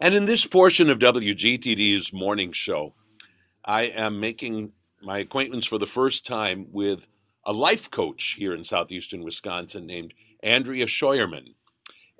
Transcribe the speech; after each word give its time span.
And 0.00 0.14
in 0.14 0.26
this 0.26 0.46
portion 0.46 0.90
of 0.90 1.00
WGTD's 1.00 2.12
morning 2.12 2.52
show, 2.52 2.94
I 3.64 3.82
am 3.82 4.20
making 4.20 4.70
my 5.02 5.18
acquaintance 5.18 5.66
for 5.66 5.76
the 5.78 5.88
first 5.88 6.24
time 6.24 6.68
with 6.70 7.08
a 7.44 7.52
life 7.52 7.90
coach 7.90 8.36
here 8.38 8.54
in 8.54 8.62
southeastern 8.62 9.24
Wisconsin 9.24 9.86
named 9.86 10.14
Andrea 10.40 10.86
Scheuerman. 10.86 11.54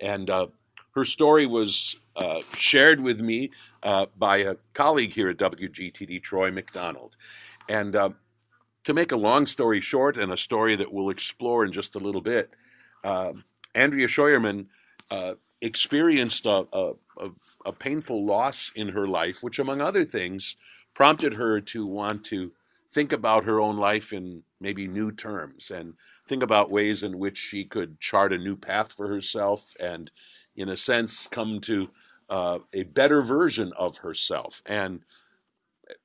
And 0.01 0.29
uh, 0.29 0.49
her 0.97 1.05
story 1.05 1.47
was 1.47 1.95
uh, 2.17 2.41
shared 2.57 3.01
with 3.01 3.21
me 3.21 3.53
uh, 3.85 4.07
by 4.17 4.39
a 4.39 4.57
colleague 4.75 5.13
here 5.13 5.29
at 5.29 5.37
WGTD, 5.37 6.21
Troy 6.21 6.51
McDonald. 6.51 7.15
And 7.69 7.95
uh, 7.95 8.11
to 8.85 8.93
make 8.93 9.13
a 9.13 9.17
long 9.17 9.47
story 9.47 9.81
short, 9.81 10.19
and 10.19 10.33
a 10.33 10.37
story 10.37 10.75
that 10.75 10.93
we'll 10.93 11.11
explore 11.11 11.65
in 11.65 11.71
just 11.71 11.95
a 11.95 12.01
little 12.01 12.23
bit, 12.23 12.51
uh, 13.05 13.35
Andrea 13.73 14.09
Scheuerman 14.09 14.67
uh, 15.13 15.35
experienced 15.61 16.47
a, 16.47 16.65
a, 16.73 16.93
a, 17.67 17.73
painful 17.73 18.25
loss 18.25 18.71
in 18.75 18.89
her 18.89 19.09
life, 19.09 19.43
which, 19.43 19.59
among 19.59 19.81
other 19.81 20.05
things, 20.05 20.57
prompted 20.95 21.35
her 21.35 21.61
to 21.61 21.87
want 21.87 22.25
to 22.25 22.53
think 22.91 23.13
about 23.13 23.45
her 23.45 23.61
own 23.61 23.77
life 23.77 24.13
in 24.13 24.43
maybe 24.61 24.87
new 24.89 25.13
terms 25.13 25.71
and 25.71 25.95
think 26.27 26.43
about 26.43 26.71
ways 26.71 27.03
in 27.03 27.19
which 27.19 27.39
she 27.39 27.65
could 27.65 27.99
chart 28.01 28.33
a 28.33 28.39
new 28.39 28.57
path 28.57 28.93
for 28.93 29.09
herself 29.09 29.75
and, 29.81 30.11
in 30.57 30.69
a 30.69 30.77
sense, 30.77 31.27
come 31.27 31.61
to 31.61 31.89
uh, 32.31 32.59
a 32.73 32.83
better 32.85 33.23
version 33.23 33.73
of 33.77 33.99
herself. 33.99 34.63
And 34.67 35.01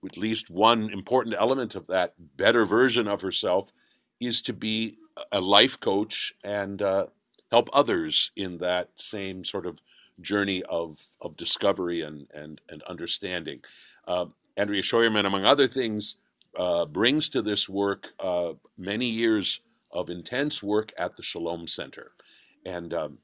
at 0.06 0.18
least 0.18 0.50
one 0.50 0.90
important 0.92 1.36
element 1.38 1.76
of 1.76 1.88
that 1.88 2.14
better 2.38 2.66
version 2.66 3.08
of 3.08 3.22
herself 3.22 3.72
is 4.20 4.42
to 4.44 4.54
be 4.54 4.98
a 5.32 5.42
life 5.42 5.80
coach 5.80 6.34
and 6.44 6.82
uh, 6.82 7.08
help 7.54 7.70
others 7.72 8.32
in 8.36 8.58
that 8.58 8.90
same 8.96 9.46
sort 9.46 9.68
of 9.68 9.78
journey 10.22 10.64
of, 10.64 10.98
of 11.22 11.38
discovery 11.38 12.02
and, 12.02 12.26
and, 12.34 12.60
and 12.70 12.82
understanding. 12.94 13.60
Uh, 14.08 14.26
Andrea 14.58 14.82
Scheuerman, 14.82 15.28
among 15.28 15.46
other 15.46 15.68
things, 15.68 16.16
uh, 16.58 16.86
brings 16.86 17.30
to 17.30 17.44
this 17.44 17.70
work 17.70 18.08
uh, 18.20 18.54
many 18.76 19.06
years 19.06 19.62
of 19.92 20.10
intense 20.10 20.64
work 20.64 20.92
at 20.98 21.16
the 21.16 21.22
Shalom 21.22 21.68
Center. 21.68 22.14
And 22.66 22.92
um, 22.92 23.20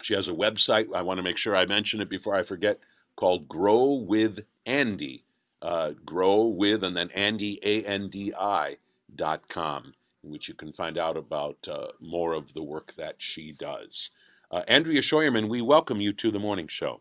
she 0.00 0.14
has 0.14 0.28
a 0.28 0.32
website, 0.32 0.86
I 0.94 1.02
want 1.02 1.18
to 1.18 1.22
make 1.22 1.36
sure 1.36 1.54
I 1.54 1.66
mention 1.66 2.00
it 2.00 2.08
before 2.08 2.34
I 2.34 2.44
forget, 2.44 2.78
called 3.16 3.48
Grow 3.48 4.02
with 4.14 4.40
Andi. 4.66 5.24
Uh, 5.60 5.90
grow 6.06 6.46
with 6.46 6.82
and 6.82 6.96
then 6.96 7.10
Andi, 7.10 7.58
A 7.62 7.84
N 7.84 8.08
D 8.08 8.32
I 8.34 8.78
dot 9.14 9.46
com 9.48 9.92
in 10.24 10.30
which 10.30 10.48
you 10.48 10.54
can 10.54 10.72
find 10.72 10.98
out 10.98 11.16
about 11.16 11.56
uh, 11.68 11.88
more 12.00 12.32
of 12.32 12.54
the 12.54 12.62
work 12.62 12.94
that 12.96 13.16
she 13.18 13.52
does. 13.52 14.10
Uh, 14.50 14.62
Andrea 14.68 15.00
Scheuerman, 15.00 15.48
we 15.48 15.62
welcome 15.62 16.00
you 16.00 16.12
to 16.12 16.30
the 16.30 16.38
morning 16.38 16.68
show. 16.68 17.00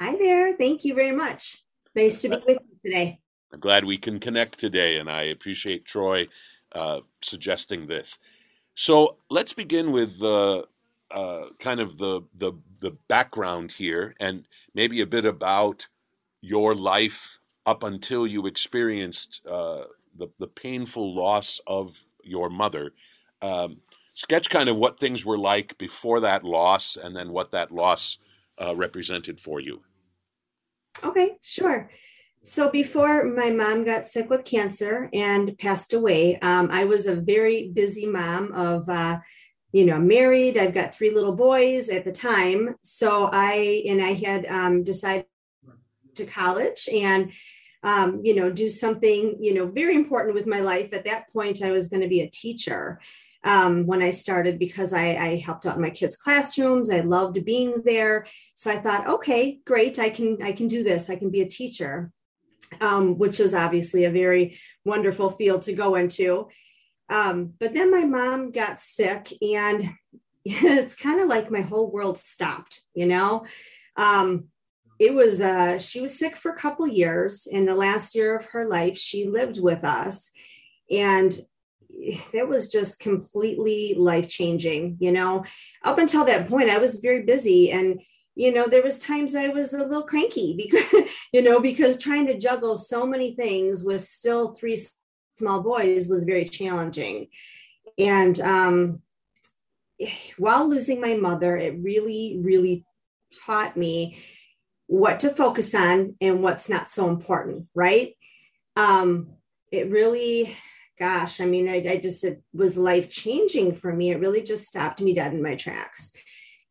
Hi 0.00 0.16
there. 0.16 0.56
Thank 0.56 0.84
you 0.84 0.94
very 0.94 1.12
much. 1.12 1.62
Nice 1.94 2.22
to 2.22 2.30
be 2.30 2.36
with 2.46 2.58
you 2.58 2.90
today. 2.90 3.20
I'm 3.52 3.60
glad 3.60 3.84
we 3.84 3.98
can 3.98 4.18
connect 4.18 4.58
today, 4.58 4.96
and 4.96 5.10
I 5.10 5.22
appreciate 5.24 5.84
Troy 5.84 6.28
uh, 6.72 7.00
suggesting 7.20 7.86
this. 7.86 8.18
So 8.74 9.16
let's 9.30 9.52
begin 9.52 9.92
with 9.92 10.18
the 10.18 10.66
uh, 11.10 11.44
kind 11.58 11.80
of 11.80 11.98
the, 11.98 12.22
the 12.36 12.52
the 12.80 12.92
background 13.08 13.72
here, 13.72 14.14
and 14.18 14.46
maybe 14.74 15.02
a 15.02 15.06
bit 15.06 15.26
about 15.26 15.86
your 16.40 16.74
life 16.74 17.38
up 17.66 17.84
until 17.84 18.26
you 18.26 18.46
experienced 18.46 19.42
uh, 19.46 19.84
the, 20.16 20.28
the 20.38 20.46
painful 20.46 21.14
loss 21.14 21.60
of 21.66 22.04
your 22.22 22.50
mother. 22.50 22.92
Um, 23.40 23.78
sketch 24.14 24.50
kind 24.50 24.68
of 24.68 24.76
what 24.76 24.98
things 24.98 25.24
were 25.24 25.38
like 25.38 25.76
before 25.78 26.20
that 26.20 26.44
loss 26.44 26.96
and 26.96 27.14
then 27.14 27.32
what 27.32 27.50
that 27.52 27.72
loss 27.72 28.18
uh, 28.60 28.74
represented 28.74 29.40
for 29.40 29.60
you. 29.60 29.82
Okay, 31.02 31.36
sure. 31.40 31.90
So 32.44 32.70
before 32.70 33.24
my 33.24 33.50
mom 33.50 33.84
got 33.84 34.06
sick 34.06 34.28
with 34.28 34.44
cancer 34.44 35.08
and 35.12 35.56
passed 35.58 35.92
away, 35.92 36.38
um, 36.40 36.68
I 36.72 36.84
was 36.84 37.06
a 37.06 37.14
very 37.14 37.68
busy 37.68 38.04
mom 38.04 38.52
of, 38.52 38.88
uh, 38.88 39.20
you 39.70 39.86
know, 39.86 39.98
married. 39.98 40.58
I've 40.58 40.74
got 40.74 40.94
three 40.94 41.10
little 41.10 41.34
boys 41.34 41.88
at 41.88 42.04
the 42.04 42.12
time. 42.12 42.74
So 42.82 43.30
I 43.32 43.84
and 43.86 44.02
I 44.02 44.14
had 44.14 44.46
um, 44.46 44.82
decided 44.82 45.26
to 46.16 46.26
college 46.26 46.88
and 46.92 47.32
um, 47.82 48.20
you 48.24 48.34
know, 48.34 48.50
do 48.50 48.68
something, 48.68 49.36
you 49.40 49.54
know, 49.54 49.66
very 49.66 49.94
important 49.94 50.34
with 50.34 50.46
my 50.46 50.60
life. 50.60 50.92
At 50.92 51.04
that 51.04 51.32
point, 51.32 51.62
I 51.62 51.72
was 51.72 51.88
going 51.88 52.02
to 52.02 52.08
be 52.08 52.20
a 52.20 52.30
teacher 52.30 53.00
um, 53.44 53.86
when 53.86 54.02
I 54.02 54.10
started 54.10 54.58
because 54.58 54.92
I, 54.92 55.16
I, 55.16 55.36
helped 55.36 55.66
out 55.66 55.74
in 55.74 55.82
my 55.82 55.90
kids' 55.90 56.16
classrooms. 56.16 56.90
I 56.90 57.00
loved 57.00 57.44
being 57.44 57.82
there. 57.84 58.26
So 58.54 58.70
I 58.70 58.76
thought, 58.76 59.08
okay, 59.08 59.60
great, 59.64 59.98
I 59.98 60.10
can 60.10 60.40
I 60.42 60.52
can 60.52 60.68
do 60.68 60.84
this. 60.84 61.10
I 61.10 61.16
can 61.16 61.30
be 61.30 61.40
a 61.40 61.48
teacher, 61.48 62.12
um, 62.80 63.18
which 63.18 63.40
is 63.40 63.52
obviously 63.52 64.04
a 64.04 64.10
very 64.10 64.58
wonderful 64.84 65.30
field 65.30 65.62
to 65.62 65.72
go 65.72 65.96
into. 65.96 66.48
Um, 67.08 67.54
but 67.58 67.74
then 67.74 67.90
my 67.90 68.04
mom 68.04 68.52
got 68.52 68.78
sick, 68.78 69.32
and 69.42 69.90
it's 70.44 70.94
kind 70.94 71.20
of 71.20 71.28
like 71.28 71.50
my 71.50 71.62
whole 71.62 71.90
world 71.90 72.18
stopped. 72.18 72.82
You 72.94 73.06
know, 73.06 73.44
um, 73.96 74.44
it 75.02 75.14
was 75.14 75.40
uh, 75.40 75.78
she 75.78 76.00
was 76.00 76.16
sick 76.16 76.36
for 76.36 76.52
a 76.52 76.56
couple 76.56 76.86
years. 76.86 77.48
In 77.50 77.66
the 77.66 77.74
last 77.74 78.14
year 78.14 78.36
of 78.36 78.46
her 78.46 78.68
life 78.68 78.96
she 78.96 79.26
lived 79.26 79.60
with 79.60 79.82
us. 79.82 80.30
And 80.90 81.34
it 81.90 82.48
was 82.48 82.70
just 82.70 83.00
completely 83.00 83.94
life 83.94 84.28
changing 84.28 84.96
you 85.00 85.10
know? 85.10 85.44
Up 85.84 85.98
until 85.98 86.24
that 86.26 86.48
point 86.48 86.70
i 86.70 86.78
was 86.78 87.00
very 87.00 87.22
busy. 87.22 87.72
And 87.72 88.00
you 88.34 88.52
know 88.52 88.66
there 88.66 88.82
was 88.82 88.98
times 88.98 89.34
i 89.34 89.48
was 89.48 89.74
a 89.74 89.84
little 89.84 90.04
cranky 90.04 90.54
because 90.56 91.04
you 91.32 91.42
know 91.42 91.60
because 91.60 91.98
trying 91.98 92.26
to 92.28 92.38
juggle 92.38 92.76
so 92.76 93.04
many 93.04 93.34
things 93.34 93.84
with 93.84 94.00
still 94.00 94.54
three 94.54 94.78
small 95.36 95.62
boys 95.62 96.08
was 96.08 96.22
very 96.22 96.44
challenging. 96.44 97.26
And 97.98 98.40
um 98.40 99.02
while 100.38 100.68
losing 100.68 101.00
my 101.00 101.14
mother 101.14 101.56
it 101.56 101.74
really 101.82 102.38
really 102.40 102.86
taught 103.44 103.76
me 103.76 104.16
what 104.92 105.20
to 105.20 105.30
focus 105.30 105.74
on 105.74 106.14
and 106.20 106.42
what's 106.42 106.68
not 106.68 106.90
so 106.90 107.08
important, 107.08 107.66
right? 107.74 108.14
Um, 108.76 109.30
it 109.70 109.90
really, 109.90 110.54
gosh, 110.98 111.40
I 111.40 111.46
mean, 111.46 111.66
I, 111.66 111.76
I 111.76 111.96
just, 111.96 112.22
it 112.24 112.42
was 112.52 112.76
life 112.76 113.08
changing 113.08 113.74
for 113.74 113.90
me. 113.90 114.10
It 114.10 114.20
really 114.20 114.42
just 114.42 114.66
stopped 114.66 115.00
me 115.00 115.14
dead 115.14 115.32
in 115.32 115.42
my 115.42 115.54
tracks. 115.54 116.12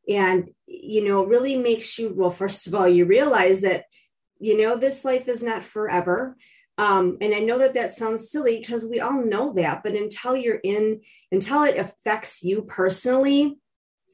And, 0.08 0.52
you 0.68 1.04
know, 1.04 1.24
really 1.24 1.58
makes 1.58 1.98
you, 1.98 2.14
well, 2.16 2.30
first 2.30 2.68
of 2.68 2.76
all, 2.76 2.88
you 2.88 3.06
realize 3.06 3.62
that, 3.62 3.86
you 4.38 4.56
know, 4.56 4.78
this 4.78 5.04
life 5.04 5.28
is 5.28 5.42
not 5.42 5.64
forever. 5.64 6.38
Um, 6.78 7.18
and 7.22 7.34
I 7.34 7.40
know 7.40 7.58
that 7.58 7.74
that 7.74 7.90
sounds 7.90 8.30
silly 8.30 8.60
because 8.60 8.86
we 8.86 9.00
all 9.00 9.26
know 9.26 9.54
that, 9.54 9.81
but 9.81 9.96
until 9.96 10.38
you're 10.38 10.62
in, 10.64 11.02
until 11.31 11.64
it 11.64 11.76
affects 11.76 12.44
you 12.44 12.62
personally, 12.62 13.58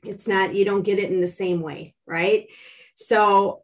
it's 0.05 0.29
not, 0.29 0.55
you 0.55 0.63
don't 0.63 0.83
get 0.83 0.97
it 0.97 1.11
in 1.11 1.19
the 1.19 1.27
same 1.27 1.59
way, 1.59 1.93
right? 2.05 2.47
So 2.95 3.63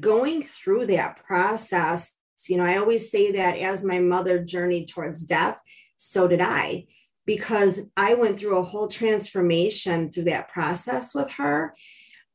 going 0.00 0.42
through 0.42 0.86
that 0.86 1.24
process, 1.24 2.12
you 2.48 2.56
know, 2.56 2.64
I 2.64 2.78
always 2.78 3.10
say 3.10 3.32
that 3.32 3.58
as 3.58 3.84
my 3.84 3.98
mother 3.98 4.38
journeyed 4.38 4.88
towards 4.88 5.24
death, 5.24 5.60
so 5.96 6.28
did 6.28 6.40
I, 6.40 6.86
because 7.26 7.90
I 7.96 8.14
went 8.14 8.38
through 8.38 8.58
a 8.58 8.64
whole 8.64 8.88
transformation 8.88 10.10
through 10.10 10.24
that 10.24 10.48
process 10.48 11.14
with 11.14 11.30
her. 11.32 11.74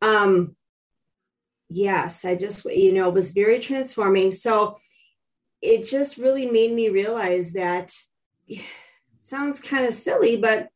Um, 0.01 0.55
yes, 1.69 2.25
I 2.25 2.35
just, 2.35 2.65
you 2.65 2.93
know, 2.93 3.07
it 3.07 3.13
was 3.13 3.31
very 3.31 3.59
transforming. 3.59 4.31
So 4.31 4.77
it 5.61 5.85
just 5.85 6.17
really 6.17 6.45
made 6.45 6.73
me 6.73 6.89
realize 6.89 7.53
that 7.53 7.93
sounds 9.21 9.61
kind 9.61 9.85
of 9.85 9.93
silly, 9.93 10.37
but 10.37 10.69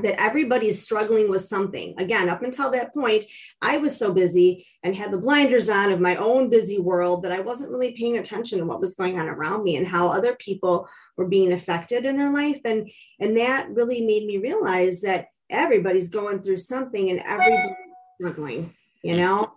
that 0.00 0.20
everybody's 0.20 0.82
struggling 0.82 1.28
with 1.28 1.42
something. 1.42 1.94
Again, 1.98 2.28
up 2.28 2.42
until 2.42 2.70
that 2.70 2.94
point, 2.94 3.24
I 3.60 3.78
was 3.78 3.96
so 3.96 4.12
busy 4.12 4.66
and 4.82 4.94
had 4.94 5.10
the 5.10 5.18
blinders 5.18 5.68
on 5.68 5.90
of 5.90 6.00
my 6.00 6.16
own 6.16 6.50
busy 6.50 6.78
world 6.78 7.22
that 7.22 7.32
I 7.32 7.40
wasn't 7.40 7.72
really 7.72 7.92
paying 7.92 8.18
attention 8.18 8.58
to 8.58 8.64
what 8.64 8.80
was 8.80 8.94
going 8.94 9.18
on 9.18 9.28
around 9.28 9.64
me 9.64 9.76
and 9.76 9.86
how 9.86 10.08
other 10.08 10.34
people 10.36 10.88
were 11.16 11.26
being 11.26 11.52
affected 11.52 12.06
in 12.06 12.16
their 12.16 12.32
life. 12.32 12.60
And, 12.64 12.90
and 13.18 13.36
that 13.36 13.70
really 13.70 14.00
made 14.02 14.26
me 14.26 14.38
realize 14.38 15.00
that 15.02 15.26
everybody's 15.50 16.08
going 16.08 16.42
through 16.42 16.58
something 16.58 17.10
and 17.10 17.20
everybody's 17.20 17.76
struggling, 18.20 18.74
you 19.02 19.16
know? 19.16 19.52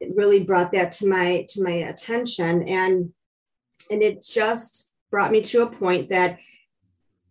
It 0.00 0.14
really 0.16 0.42
brought 0.42 0.72
that 0.72 0.92
to 0.92 1.08
my 1.08 1.46
to 1.50 1.62
my 1.62 1.70
attention 1.70 2.68
and 2.68 3.12
and 3.90 4.02
it 4.02 4.24
just 4.24 4.90
brought 5.10 5.30
me 5.30 5.40
to 5.40 5.62
a 5.62 5.70
point 5.70 6.10
that 6.10 6.38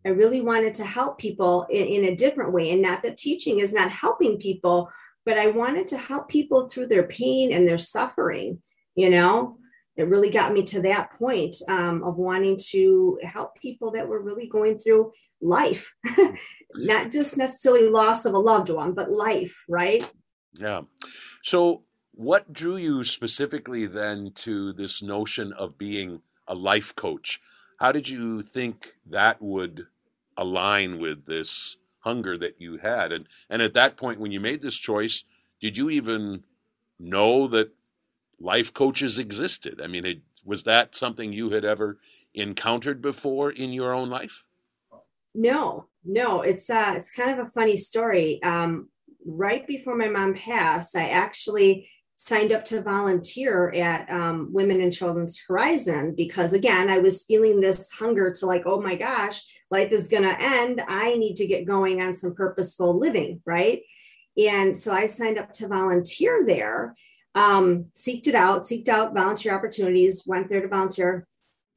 I 0.06 0.10
really 0.10 0.42
wanted 0.42 0.74
to 0.76 0.86
help 0.86 1.18
people 1.18 1.66
in, 1.70 1.86
in 1.86 2.06
a 2.06 2.16
different 2.16 2.52
way. 2.52 2.72
And 2.72 2.82
not 2.82 3.04
that 3.04 3.18
teaching 3.18 3.60
is 3.60 3.74
not 3.74 3.92
helping 3.92 4.38
people, 4.38 4.90
but 5.26 5.38
I 5.38 5.48
wanted 5.48 5.88
to 5.90 5.98
help 5.98 6.30
people 6.30 6.70
through 6.70 6.88
their 6.88 7.08
pain 7.08 7.54
and 7.54 7.68
their 7.68 7.78
suffering. 7.78 8.62
You 8.96 9.10
know, 9.10 9.58
it 9.96 10.08
really 10.08 10.30
got 10.30 10.54
me 10.54 10.64
to 10.64 10.82
that 10.82 11.12
point 11.18 11.56
um, 11.68 12.04
of 12.04 12.18
wanting 12.18 12.60
to 12.72 13.20
help 13.24 13.56
people 13.56 13.92
that 13.92 14.08
were 14.08 14.22
really 14.22 14.48
going 14.48 14.78
through 14.78 15.12
life, 15.42 15.94
not 16.76 17.12
just 17.12 17.38
necessarily 17.38 17.90
loss 17.90 18.26
of 18.26 18.34
a 18.34 18.40
loved 18.40 18.70
one, 18.70 18.94
but 18.94 19.12
life, 19.12 19.64
right? 19.70 20.10
Yeah. 20.54 20.82
So 21.44 21.84
What 22.16 22.54
drew 22.54 22.78
you 22.78 23.04
specifically 23.04 23.88
then 23.88 24.32
to 24.36 24.74
this 24.74 25.02
notion 25.02 25.52
of 25.54 25.78
being 25.80 26.22
a 26.48 26.54
life 26.54 26.96
coach? 26.96 27.40
How 27.80 27.92
did 27.92 28.08
you 28.08 28.44
think 28.44 28.94
that 29.10 29.42
would 29.42 29.88
align 30.38 31.00
with 31.00 31.26
this 31.26 31.78
hunger 32.00 32.38
that 32.38 32.60
you 32.60 32.78
had? 32.78 33.12
And 33.12 33.28
and 33.50 33.62
at 33.62 33.74
that 33.74 33.98
point, 33.98 34.20
when 34.20 34.32
you 34.32 34.40
made 34.40 34.62
this 34.62 34.78
choice, 34.78 35.24
did 35.62 35.78
you 35.78 35.90
even 35.90 36.44
know 37.00 37.48
that 37.48 37.72
life 38.40 38.74
coaches 38.74 39.20
existed? 39.20 39.82
I 39.84 39.88
mean, 39.88 40.06
it, 40.06 40.22
was 40.46 40.64
that 40.64 40.96
something 40.96 41.32
you 41.32 41.50
had 41.52 41.66
ever 41.66 41.98
encountered 42.34 43.02
before 43.02 43.52
in 43.52 43.72
your 43.72 43.94
own 43.94 44.10
life? 44.10 44.44
No, 45.36 45.88
no. 46.04 46.42
It's 46.42 46.70
uh, 46.70 46.94
it's 46.98 47.12
kind 47.12 47.40
of 47.40 47.48
a 47.48 47.50
funny 47.50 47.78
story. 47.78 48.42
Um, 48.44 48.90
right 49.26 49.66
before 49.66 49.96
my 49.96 50.10
mom 50.10 50.34
passed, 50.34 50.96
I 50.96 51.10
actually 51.10 51.90
signed 52.18 52.52
up 52.52 52.64
to 52.66 52.82
volunteer 52.82 53.72
at 53.76 54.10
um, 54.10 54.50
Women 54.52 54.82
and 54.82 54.94
Children's 54.94 55.42
Horizon 55.48 56.14
because, 56.16 56.54
again, 56.54 56.90
I 56.90 57.00
was 57.00 57.24
feeling 57.24 57.60
this 57.60 57.92
hunger 57.92 58.32
to 58.40 58.46
like, 58.46 58.64
oh 58.66 58.80
my 58.80 58.96
gosh, 58.96 59.44
life 59.74 59.92
is 59.92 60.08
going 60.08 60.24
to 60.24 60.38
end. 60.40 60.82
I 60.88 61.16
need 61.16 61.36
to 61.38 61.48
get 61.48 61.66
going 61.66 62.00
on 62.00 62.14
some 62.14 62.36
purposeful 62.36 62.98
living, 62.98 63.42
right? 63.44 63.82
And 64.38 64.78
so 64.78 64.94
I 64.94 65.08
signed 65.08 65.40
up 65.40 65.52
to 65.54 65.68
volunteer 65.68 66.46
there, 66.46 66.96
um, 67.34 67.88
seeked 67.96 68.28
it 68.28 68.36
out, 68.36 68.64
seeked 68.64 68.88
out 68.88 69.16
volunteer 69.16 69.52
opportunities, 69.52 70.26
went 70.28 70.48
there 70.48 70.62
to 70.62 70.68
volunteer, 70.68 71.28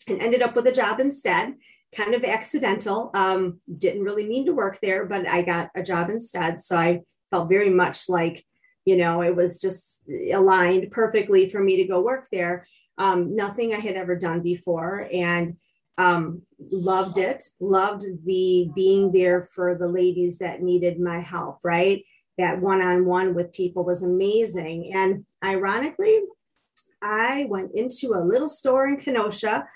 and 0.06 0.20
ended 0.20 0.42
up 0.42 0.54
with 0.54 0.66
a 0.66 0.72
job 0.72 1.00
instead. 1.00 1.54
Kind 1.94 2.14
of 2.14 2.22
accidental. 2.22 3.10
Um, 3.14 3.60
didn't 3.78 4.04
really 4.04 4.26
mean 4.26 4.44
to 4.46 4.52
work 4.52 4.78
there, 4.82 5.06
but 5.06 5.26
I 5.28 5.40
got 5.40 5.70
a 5.74 5.82
job 5.82 6.10
instead. 6.10 6.60
So 6.60 6.76
I 6.76 7.00
felt 7.30 7.48
very 7.48 7.70
much 7.70 8.10
like, 8.10 8.44
you 8.84 8.98
know, 8.98 9.22
it 9.22 9.34
was 9.34 9.58
just 9.58 10.02
aligned 10.32 10.90
perfectly 10.90 11.48
for 11.48 11.60
me 11.60 11.78
to 11.78 11.88
go 11.88 12.02
work 12.02 12.28
there. 12.30 12.66
Um, 12.98 13.34
nothing 13.34 13.72
I 13.72 13.80
had 13.80 13.96
ever 13.96 14.16
done 14.16 14.42
before. 14.42 15.08
And 15.10 15.56
um, 15.98 16.42
loved 16.70 17.18
it, 17.18 17.42
loved 17.60 18.04
the 18.24 18.70
being 18.74 19.12
there 19.12 19.48
for 19.54 19.76
the 19.76 19.88
ladies 19.88 20.38
that 20.38 20.62
needed 20.62 21.00
my 21.00 21.20
help, 21.20 21.58
right? 21.62 22.04
That 22.38 22.60
one 22.60 22.82
on 22.82 23.06
one 23.06 23.34
with 23.34 23.52
people 23.52 23.84
was 23.84 24.02
amazing. 24.02 24.92
And 24.92 25.24
ironically, 25.42 26.20
I 27.00 27.46
went 27.48 27.72
into 27.74 28.14
a 28.14 28.24
little 28.24 28.48
store 28.48 28.86
in 28.88 28.98
Kenosha 28.98 29.66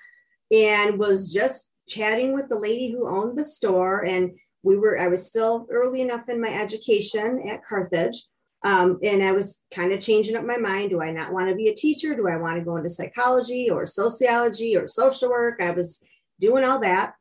and 0.50 0.98
was 0.98 1.32
just 1.32 1.70
chatting 1.88 2.34
with 2.34 2.48
the 2.48 2.58
lady 2.58 2.90
who 2.90 3.08
owned 3.08 3.38
the 3.38 3.44
store. 3.44 4.04
And 4.04 4.32
we 4.62 4.76
were, 4.76 4.98
I 4.98 5.08
was 5.08 5.26
still 5.26 5.66
early 5.70 6.02
enough 6.02 6.28
in 6.28 6.40
my 6.40 6.52
education 6.52 7.48
at 7.48 7.64
Carthage. 7.64 8.26
Um, 8.62 8.98
and 9.02 9.22
I 9.22 9.32
was 9.32 9.62
kind 9.72 9.92
of 9.92 10.00
changing 10.00 10.36
up 10.36 10.44
my 10.44 10.58
mind. 10.58 10.90
Do 10.90 11.00
I 11.00 11.10
not 11.10 11.32
want 11.32 11.48
to 11.48 11.54
be 11.54 11.68
a 11.68 11.74
teacher? 11.74 12.14
Do 12.14 12.28
I 12.28 12.36
want 12.36 12.58
to 12.58 12.64
go 12.64 12.76
into 12.76 12.90
psychology 12.90 13.70
or 13.70 13.86
sociology 13.86 14.76
or 14.76 14.86
social 14.86 15.30
work? 15.30 15.62
I 15.62 15.70
was 15.70 16.02
doing 16.40 16.64
all 16.64 16.80
that 16.80 17.14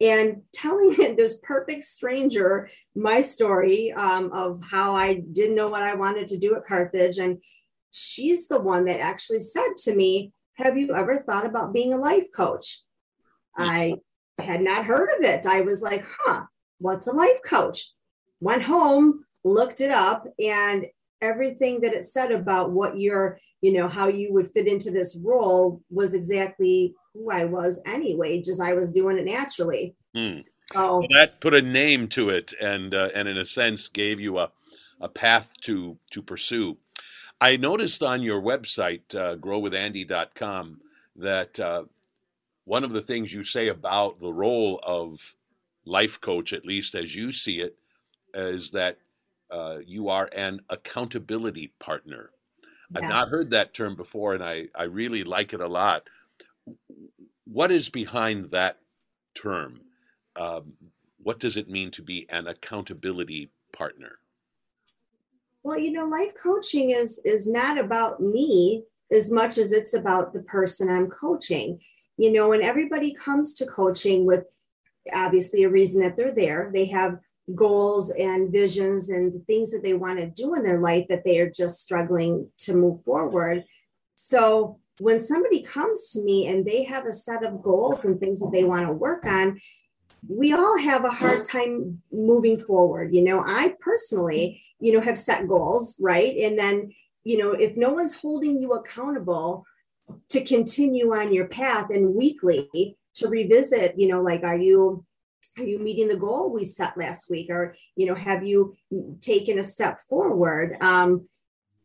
and 0.00 0.42
telling 0.52 0.92
this 1.16 1.40
perfect 1.42 1.84
stranger 1.84 2.68
my 2.94 3.20
story 3.20 3.92
um, 3.92 4.30
of 4.32 4.62
how 4.62 4.94
I 4.94 5.14
didn't 5.32 5.56
know 5.56 5.68
what 5.68 5.82
I 5.82 5.94
wanted 5.94 6.28
to 6.28 6.38
do 6.38 6.54
at 6.54 6.66
Carthage. 6.66 7.18
And 7.18 7.38
she's 7.90 8.48
the 8.48 8.60
one 8.60 8.84
that 8.86 9.00
actually 9.00 9.40
said 9.40 9.76
to 9.78 9.94
me, 9.94 10.32
Have 10.54 10.76
you 10.76 10.94
ever 10.94 11.18
thought 11.18 11.46
about 11.46 11.72
being 11.72 11.92
a 11.92 11.98
life 11.98 12.26
coach? 12.34 12.82
I 13.56 13.94
had 14.38 14.60
not 14.62 14.86
heard 14.86 15.10
of 15.16 15.24
it. 15.24 15.46
I 15.46 15.62
was 15.62 15.82
like, 15.82 16.04
Huh, 16.20 16.42
what's 16.78 17.08
a 17.08 17.12
life 17.12 17.40
coach? 17.46 17.90
Went 18.40 18.62
home, 18.62 19.24
looked 19.44 19.80
it 19.80 19.90
up, 19.90 20.26
and 20.38 20.86
everything 21.20 21.80
that 21.82 21.94
it 21.94 22.06
said 22.06 22.32
about 22.32 22.70
what 22.70 22.98
your, 22.98 23.38
you 23.60 23.72
know, 23.72 23.88
how 23.88 24.08
you 24.08 24.32
would 24.32 24.50
fit 24.52 24.66
into 24.66 24.90
this 24.90 25.16
role 25.22 25.80
was 25.90 26.14
exactly 26.14 26.94
who 27.14 27.30
I 27.30 27.44
was 27.44 27.80
anyway, 27.86 28.42
just 28.42 28.60
I 28.60 28.74
was 28.74 28.92
doing 28.92 29.18
it 29.18 29.24
naturally. 29.24 29.94
Hmm. 30.14 30.40
So 30.72 30.98
well, 30.98 31.08
that 31.14 31.40
put 31.40 31.54
a 31.54 31.62
name 31.62 32.08
to 32.08 32.30
it, 32.30 32.54
and 32.60 32.94
uh, 32.94 33.10
and 33.14 33.28
in 33.28 33.36
a 33.36 33.44
sense 33.44 33.88
gave 33.88 34.18
you 34.18 34.38
a 34.38 34.50
a 35.00 35.08
path 35.08 35.50
to 35.62 35.98
to 36.10 36.22
pursue. 36.22 36.76
I 37.40 37.56
noticed 37.56 38.02
on 38.02 38.22
your 38.22 38.40
website, 38.40 39.14
uh, 39.14 39.36
growwithandi.com, 39.36 40.80
that 41.16 41.60
uh, 41.60 41.84
one 42.64 42.84
of 42.84 42.92
the 42.92 43.02
things 43.02 43.32
you 43.32 43.44
say 43.44 43.68
about 43.68 44.20
the 44.20 44.32
role 44.32 44.80
of 44.82 45.34
life 45.84 46.20
coach, 46.20 46.52
at 46.52 46.64
least 46.64 46.94
as 46.94 47.14
you 47.14 47.32
see 47.32 47.60
it, 47.60 47.76
is 48.32 48.70
that 48.70 48.98
uh, 49.54 49.78
you 49.84 50.08
are 50.08 50.28
an 50.34 50.60
accountability 50.68 51.72
partner. 51.78 52.30
Yes. 52.90 53.02
I've 53.04 53.08
not 53.08 53.28
heard 53.28 53.50
that 53.50 53.74
term 53.74 53.96
before, 53.96 54.34
and 54.34 54.42
I, 54.42 54.64
I 54.74 54.84
really 54.84 55.24
like 55.24 55.52
it 55.52 55.60
a 55.60 55.68
lot 55.68 56.08
what 57.44 57.70
is 57.70 57.88
behind 57.88 58.46
that 58.46 58.78
term? 59.34 59.80
Um, 60.36 60.74
what 61.18 61.40
does 61.40 61.56
it 61.56 61.70
mean 61.70 61.90
to 61.92 62.02
be 62.02 62.26
an 62.30 62.48
accountability 62.48 63.50
partner? 63.72 64.18
Well, 65.62 65.78
you 65.78 65.92
know, 65.92 66.04
life 66.04 66.32
coaching 66.40 66.90
is 66.90 67.20
is 67.24 67.48
not 67.48 67.78
about 67.78 68.20
me 68.20 68.84
as 69.10 69.30
much 69.30 69.56
as 69.58 69.72
it's 69.72 69.94
about 69.94 70.32
the 70.32 70.40
person 70.40 70.90
I'm 70.90 71.08
coaching. 71.08 71.78
You 72.16 72.32
know, 72.32 72.48
when 72.48 72.62
everybody 72.62 73.14
comes 73.14 73.54
to 73.54 73.66
coaching 73.66 74.26
with 74.26 74.44
obviously 75.12 75.64
a 75.64 75.68
reason 75.68 76.02
that 76.02 76.16
they're 76.16 76.34
there, 76.34 76.70
they 76.72 76.86
have 76.86 77.18
goals 77.54 78.10
and 78.10 78.50
visions 78.50 79.10
and 79.10 79.44
things 79.46 79.70
that 79.72 79.82
they 79.82 79.94
want 79.94 80.18
to 80.18 80.26
do 80.26 80.54
in 80.54 80.62
their 80.62 80.80
life 80.80 81.06
that 81.08 81.24
they 81.24 81.38
are 81.38 81.50
just 81.50 81.80
struggling 81.80 82.48
to 82.58 82.74
move 82.74 83.04
forward. 83.04 83.64
So 84.14 84.78
when 84.98 85.20
somebody 85.20 85.62
comes 85.62 86.10
to 86.12 86.22
me 86.22 86.46
and 86.46 86.64
they 86.64 86.84
have 86.84 87.06
a 87.06 87.12
set 87.12 87.44
of 87.44 87.62
goals 87.62 88.04
and 88.04 88.18
things 88.18 88.40
that 88.40 88.50
they 88.52 88.64
want 88.64 88.86
to 88.86 88.92
work 88.92 89.26
on, 89.26 89.60
we 90.26 90.54
all 90.54 90.78
have 90.78 91.04
a 91.04 91.10
hard 91.10 91.44
time 91.44 92.00
moving 92.10 92.58
forward. 92.58 93.14
You 93.14 93.22
know, 93.22 93.42
I 93.44 93.74
personally, 93.80 94.62
you 94.80 94.92
know, 94.92 95.00
have 95.00 95.18
set 95.18 95.48
goals, 95.48 95.98
right? 96.00 96.34
And 96.38 96.58
then, 96.58 96.92
you 97.24 97.36
know, 97.36 97.52
if 97.52 97.76
no 97.76 97.92
one's 97.92 98.14
holding 98.14 98.58
you 98.58 98.72
accountable 98.72 99.66
to 100.30 100.44
continue 100.44 101.12
on 101.12 101.32
your 101.32 101.46
path 101.46 101.90
and 101.90 102.14
weekly 102.14 102.96
to 103.14 103.28
revisit, 103.28 103.98
you 103.98 104.08
know, 104.08 104.22
like, 104.22 104.44
are 104.44 104.56
you, 104.56 105.04
are 105.58 105.64
you 105.64 105.78
meeting 105.78 106.08
the 106.08 106.16
goal 106.16 106.52
we 106.52 106.64
set 106.64 106.96
last 106.96 107.30
week 107.30 107.50
or 107.50 107.74
you 107.96 108.06
know 108.06 108.14
have 108.14 108.44
you 108.44 108.74
taken 109.20 109.58
a 109.58 109.62
step 109.62 110.00
forward 110.08 110.76
um, 110.80 111.26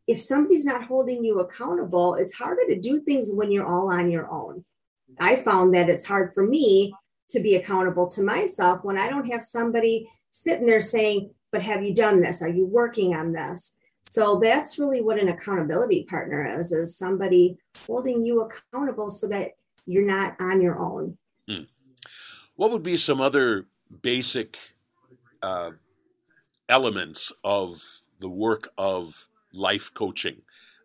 if 0.10 0.20
somebody's 0.20 0.66
not 0.66 0.86
holding 0.86 1.24
you 1.24 1.40
accountable, 1.40 2.16
it's 2.16 2.34
harder 2.34 2.66
to 2.68 2.80
do 2.80 3.00
things 3.00 3.30
when 3.32 3.52
you're 3.52 3.68
all 3.68 3.94
on 3.94 4.10
your 4.10 4.28
own. 4.32 4.66
I 5.20 5.36
found 5.36 5.76
that 5.76 5.88
it's 5.88 6.04
hard 6.04 6.34
for 6.34 6.44
me 6.44 6.96
to 7.30 7.40
be 7.40 7.54
accountable 7.54 8.08
to 8.08 8.24
myself 8.24 8.84
when 8.84 8.98
I 8.98 9.08
don't 9.08 9.32
have 9.32 9.44
somebody 9.44 10.10
sitting 10.32 10.66
there 10.66 10.82
saying, 10.82 11.30
But 11.52 11.62
have 11.62 11.84
you 11.84 11.94
done 11.94 12.22
this? 12.22 12.42
Are 12.42 12.50
you 12.50 12.66
working 12.66 13.14
on 13.14 13.34
this? 13.34 13.78
So 14.10 14.42
that's 14.44 14.80
really 14.80 15.00
what 15.00 15.20
an 15.20 15.30
accountability 15.30 16.08
partner 16.10 16.60
is, 16.60 16.72
is 16.72 16.98
somebody 16.98 17.60
holding 17.86 18.26
you 18.26 18.42
accountable 18.42 19.12
so 19.12 19.28
that 19.28 19.52
you're 19.86 20.08
not 20.08 20.36
on 20.40 20.60
your 20.60 20.80
own. 20.80 21.20
Hmm. 21.48 21.66
What 22.60 22.72
would 22.72 22.84
be 22.84 22.98
some 22.98 23.22
other 23.22 23.68
basic 24.02 24.58
uh, 25.42 25.72
elements 26.68 27.32
of 27.42 27.82
the 28.20 28.28
work 28.28 28.68
of 28.78 29.28
life 29.54 29.94
coaching. 29.94 30.42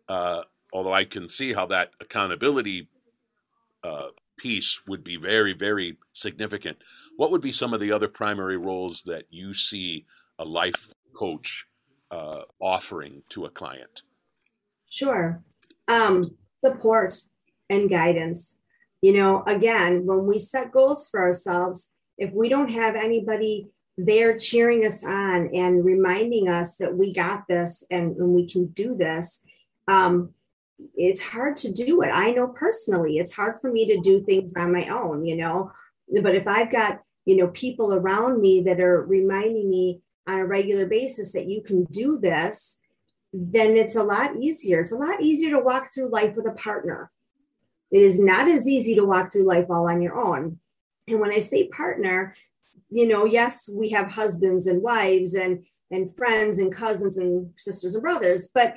Uh, 0.07 0.43
although 0.71 0.93
I 0.93 1.03
can 1.03 1.27
see 1.27 1.51
how 1.51 1.65
that 1.65 1.89
accountability 1.99 2.87
uh, 3.83 4.07
piece 4.37 4.79
would 4.87 5.03
be 5.03 5.17
very, 5.17 5.51
very 5.51 5.97
significant. 6.13 6.77
What 7.17 7.29
would 7.31 7.41
be 7.41 7.51
some 7.51 7.73
of 7.73 7.81
the 7.81 7.91
other 7.91 8.07
primary 8.07 8.55
roles 8.55 9.03
that 9.03 9.25
you 9.29 9.53
see 9.53 10.05
a 10.39 10.45
life 10.45 10.93
coach 11.13 11.65
uh, 12.09 12.43
offering 12.61 13.23
to 13.31 13.47
a 13.47 13.49
client? 13.49 14.03
Sure. 14.89 15.43
Um, 15.89 16.37
support 16.63 17.15
and 17.69 17.89
guidance. 17.89 18.59
You 19.05 19.13
know, 19.13 19.43
again, 19.45 20.05
when 20.05 20.25
we 20.25 20.39
set 20.39 20.71
goals 20.71 21.07
for 21.09 21.21
ourselves, 21.21 21.91
if 22.17 22.31
we 22.33 22.49
don't 22.49 22.71
have 22.71 22.95
anybody 22.95 23.69
they're 23.97 24.37
cheering 24.37 24.85
us 24.85 25.05
on 25.05 25.49
and 25.53 25.85
reminding 25.85 26.49
us 26.49 26.75
that 26.77 26.95
we 26.95 27.13
got 27.13 27.47
this 27.47 27.85
and, 27.89 28.15
and 28.17 28.29
we 28.29 28.49
can 28.49 28.67
do 28.67 28.95
this. 28.95 29.43
Um, 29.87 30.31
it's 30.95 31.21
hard 31.21 31.55
to 31.57 31.71
do 31.71 32.01
it. 32.01 32.09
I 32.09 32.31
know 32.31 32.47
personally, 32.47 33.17
it's 33.17 33.33
hard 33.33 33.61
for 33.61 33.71
me 33.71 33.87
to 33.87 34.01
do 34.01 34.21
things 34.21 34.53
on 34.57 34.73
my 34.73 34.89
own, 34.89 35.25
you 35.25 35.37
know. 35.37 35.71
But 36.21 36.35
if 36.35 36.47
I've 36.47 36.71
got, 36.71 37.01
you 37.25 37.37
know, 37.37 37.47
people 37.47 37.93
around 37.93 38.41
me 38.41 38.63
that 38.63 38.81
are 38.81 39.05
reminding 39.05 39.69
me 39.69 40.01
on 40.27 40.39
a 40.39 40.45
regular 40.45 40.85
basis 40.85 41.31
that 41.33 41.47
you 41.47 41.61
can 41.61 41.85
do 41.85 42.19
this, 42.19 42.79
then 43.31 43.77
it's 43.77 43.95
a 43.95 44.03
lot 44.03 44.35
easier. 44.35 44.81
It's 44.81 44.91
a 44.91 44.97
lot 44.97 45.21
easier 45.21 45.51
to 45.51 45.59
walk 45.59 45.93
through 45.93 46.09
life 46.09 46.35
with 46.35 46.47
a 46.47 46.51
partner. 46.51 47.11
It 47.95 48.01
is 48.01 48.19
not 48.19 48.49
as 48.49 48.67
easy 48.67 48.93
to 48.95 49.05
walk 49.05 49.31
through 49.31 49.47
life 49.47 49.67
all 49.69 49.89
on 49.89 50.01
your 50.01 50.19
own. 50.19 50.59
And 51.07 51.21
when 51.21 51.31
I 51.31 51.39
say 51.39 51.69
partner, 51.69 52.35
you 52.89 53.07
know, 53.07 53.23
yes, 53.23 53.69
we 53.73 53.91
have 53.91 54.11
husbands 54.11 54.67
and 54.67 54.81
wives 54.81 55.33
and 55.33 55.65
and 55.91 56.13
friends 56.17 56.59
and 56.59 56.75
cousins 56.75 57.17
and 57.17 57.53
sisters 57.55 57.95
and 57.95 58.01
brothers, 58.01 58.49
but 58.53 58.75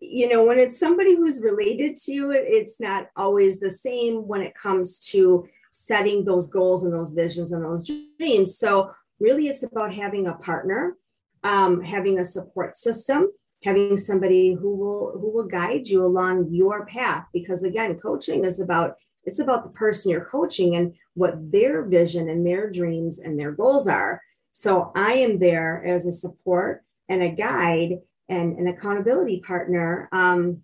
you 0.00 0.30
know, 0.30 0.42
when 0.44 0.58
it's 0.58 0.80
somebody 0.80 1.14
who's 1.14 1.42
related 1.42 1.96
to 1.96 2.12
you, 2.12 2.30
it's 2.30 2.80
not 2.80 3.08
always 3.16 3.60
the 3.60 3.68
same 3.68 4.26
when 4.26 4.40
it 4.40 4.54
comes 4.54 4.98
to 5.10 5.46
setting 5.70 6.24
those 6.24 6.48
goals 6.48 6.84
and 6.84 6.94
those 6.94 7.12
visions 7.12 7.52
and 7.52 7.62
those 7.62 7.90
dreams. 8.18 8.56
So, 8.56 8.92
really, 9.20 9.48
it's 9.48 9.62
about 9.62 9.94
having 9.94 10.26
a 10.26 10.34
partner, 10.34 10.96
um, 11.42 11.82
having 11.82 12.18
a 12.18 12.24
support 12.24 12.78
system, 12.78 13.30
having 13.64 13.96
somebody 13.96 14.52
who 14.52 14.76
will 14.76 15.18
who 15.18 15.30
will 15.30 15.46
guide 15.46 15.88
you 15.88 16.04
along 16.04 16.48
your 16.50 16.86
path. 16.86 17.26
Because 17.32 17.64
again, 17.64 17.98
coaching 17.98 18.44
is 18.44 18.60
about 18.60 18.96
it's 19.24 19.40
about 19.40 19.64
the 19.64 19.70
person 19.70 20.10
you're 20.10 20.26
coaching 20.26 20.76
and 20.76 20.94
what 21.14 21.50
their 21.50 21.82
vision 21.82 22.28
and 22.28 22.46
their 22.46 22.70
dreams 22.70 23.20
and 23.20 23.40
their 23.40 23.52
goals 23.52 23.88
are. 23.88 24.20
So, 24.52 24.92
I 24.94 25.14
am 25.14 25.38
there 25.38 25.84
as 25.84 26.06
a 26.06 26.12
support 26.12 26.84
and 27.08 27.22
a 27.22 27.30
guide 27.30 27.98
and 28.28 28.58
an 28.58 28.68
accountability 28.68 29.40
partner 29.40 30.08
um, 30.12 30.62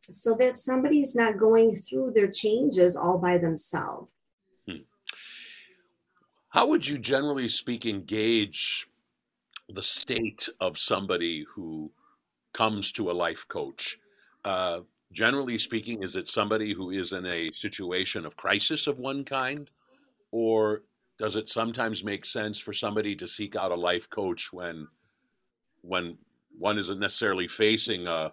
so 0.00 0.34
that 0.40 0.58
somebody's 0.58 1.14
not 1.14 1.38
going 1.38 1.76
through 1.76 2.12
their 2.14 2.30
changes 2.30 2.96
all 2.96 3.18
by 3.18 3.38
themselves. 3.38 4.10
Hmm. 4.66 4.84
How 6.48 6.66
would 6.66 6.86
you, 6.86 6.98
generally 6.98 7.48
speak 7.48 7.86
engage 7.86 8.88
the 9.68 9.82
state 9.82 10.48
of 10.60 10.78
somebody 10.78 11.44
who 11.54 11.90
comes 12.56 12.90
to 12.92 13.10
a 13.10 13.12
life 13.12 13.46
coach? 13.48 13.98
Uh, 14.44 14.80
generally 15.12 15.58
speaking, 15.58 16.02
is 16.02 16.16
it 16.16 16.26
somebody 16.26 16.72
who 16.72 16.90
is 16.90 17.12
in 17.12 17.26
a 17.26 17.52
situation 17.52 18.24
of 18.24 18.36
crisis 18.36 18.86
of 18.86 18.98
one 18.98 19.24
kind? 19.24 19.70
Or 20.32 20.82
does 21.18 21.36
it 21.36 21.48
sometimes 21.48 22.02
make 22.02 22.24
sense 22.24 22.58
for 22.58 22.72
somebody 22.72 23.14
to 23.16 23.28
seek 23.28 23.56
out 23.56 23.72
a 23.72 23.76
life 23.76 24.08
coach 24.10 24.52
when 24.52 24.88
when 25.82 26.18
one 26.58 26.78
isn't 26.78 26.98
necessarily 26.98 27.46
facing 27.46 28.06
a 28.06 28.32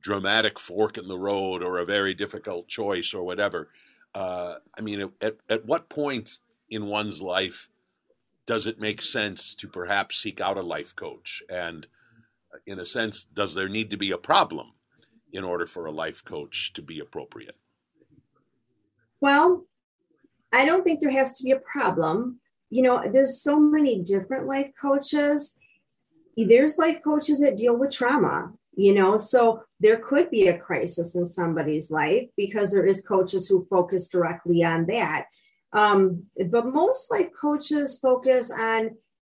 dramatic 0.00 0.58
fork 0.58 0.96
in 0.96 1.06
the 1.06 1.18
road 1.18 1.62
or 1.62 1.78
a 1.78 1.84
very 1.84 2.14
difficult 2.14 2.66
choice 2.68 3.12
or 3.12 3.24
whatever. 3.24 3.68
Uh, 4.14 4.54
I 4.76 4.80
mean, 4.80 5.10
at, 5.20 5.36
at 5.48 5.66
what 5.66 5.88
point 5.88 6.38
in 6.70 6.86
one's 6.86 7.20
life 7.20 7.68
does 8.46 8.66
it 8.66 8.80
make 8.80 9.02
sense 9.02 9.54
to 9.56 9.68
perhaps 9.68 10.16
seek 10.16 10.40
out 10.40 10.56
a 10.56 10.62
life 10.62 10.96
coach? 10.96 11.42
And 11.48 11.86
in 12.66 12.80
a 12.80 12.86
sense, 12.86 13.24
does 13.24 13.54
there 13.54 13.68
need 13.68 13.90
to 13.90 13.96
be 13.96 14.10
a 14.10 14.18
problem 14.18 14.72
in 15.32 15.44
order 15.44 15.66
for 15.66 15.86
a 15.86 15.92
life 15.92 16.24
coach 16.24 16.72
to 16.74 16.82
be 16.82 17.00
appropriate? 17.00 17.56
Well, 19.20 19.66
I 20.52 20.66
don't 20.66 20.84
think 20.84 21.00
there 21.00 21.10
has 21.10 21.34
to 21.38 21.44
be 21.44 21.52
a 21.52 21.60
problem. 21.60 22.40
You 22.70 22.82
know, 22.82 23.02
there's 23.10 23.42
so 23.42 23.58
many 23.58 24.02
different 24.02 24.46
life 24.46 24.72
coaches 24.80 25.56
there's 26.36 26.78
life 26.78 26.98
coaches 27.02 27.40
that 27.40 27.56
deal 27.56 27.76
with 27.76 27.92
trauma 27.92 28.52
you 28.74 28.94
know 28.94 29.16
so 29.16 29.62
there 29.80 29.98
could 29.98 30.30
be 30.30 30.48
a 30.48 30.58
crisis 30.58 31.14
in 31.14 31.26
somebody's 31.26 31.90
life 31.90 32.28
because 32.36 32.72
there 32.72 32.86
is 32.86 33.06
coaches 33.06 33.46
who 33.46 33.66
focus 33.68 34.08
directly 34.08 34.64
on 34.64 34.86
that 34.86 35.26
um, 35.74 36.24
but 36.50 36.66
most 36.66 37.10
life 37.10 37.28
coaches 37.38 37.98
focus 37.98 38.50
on 38.50 38.90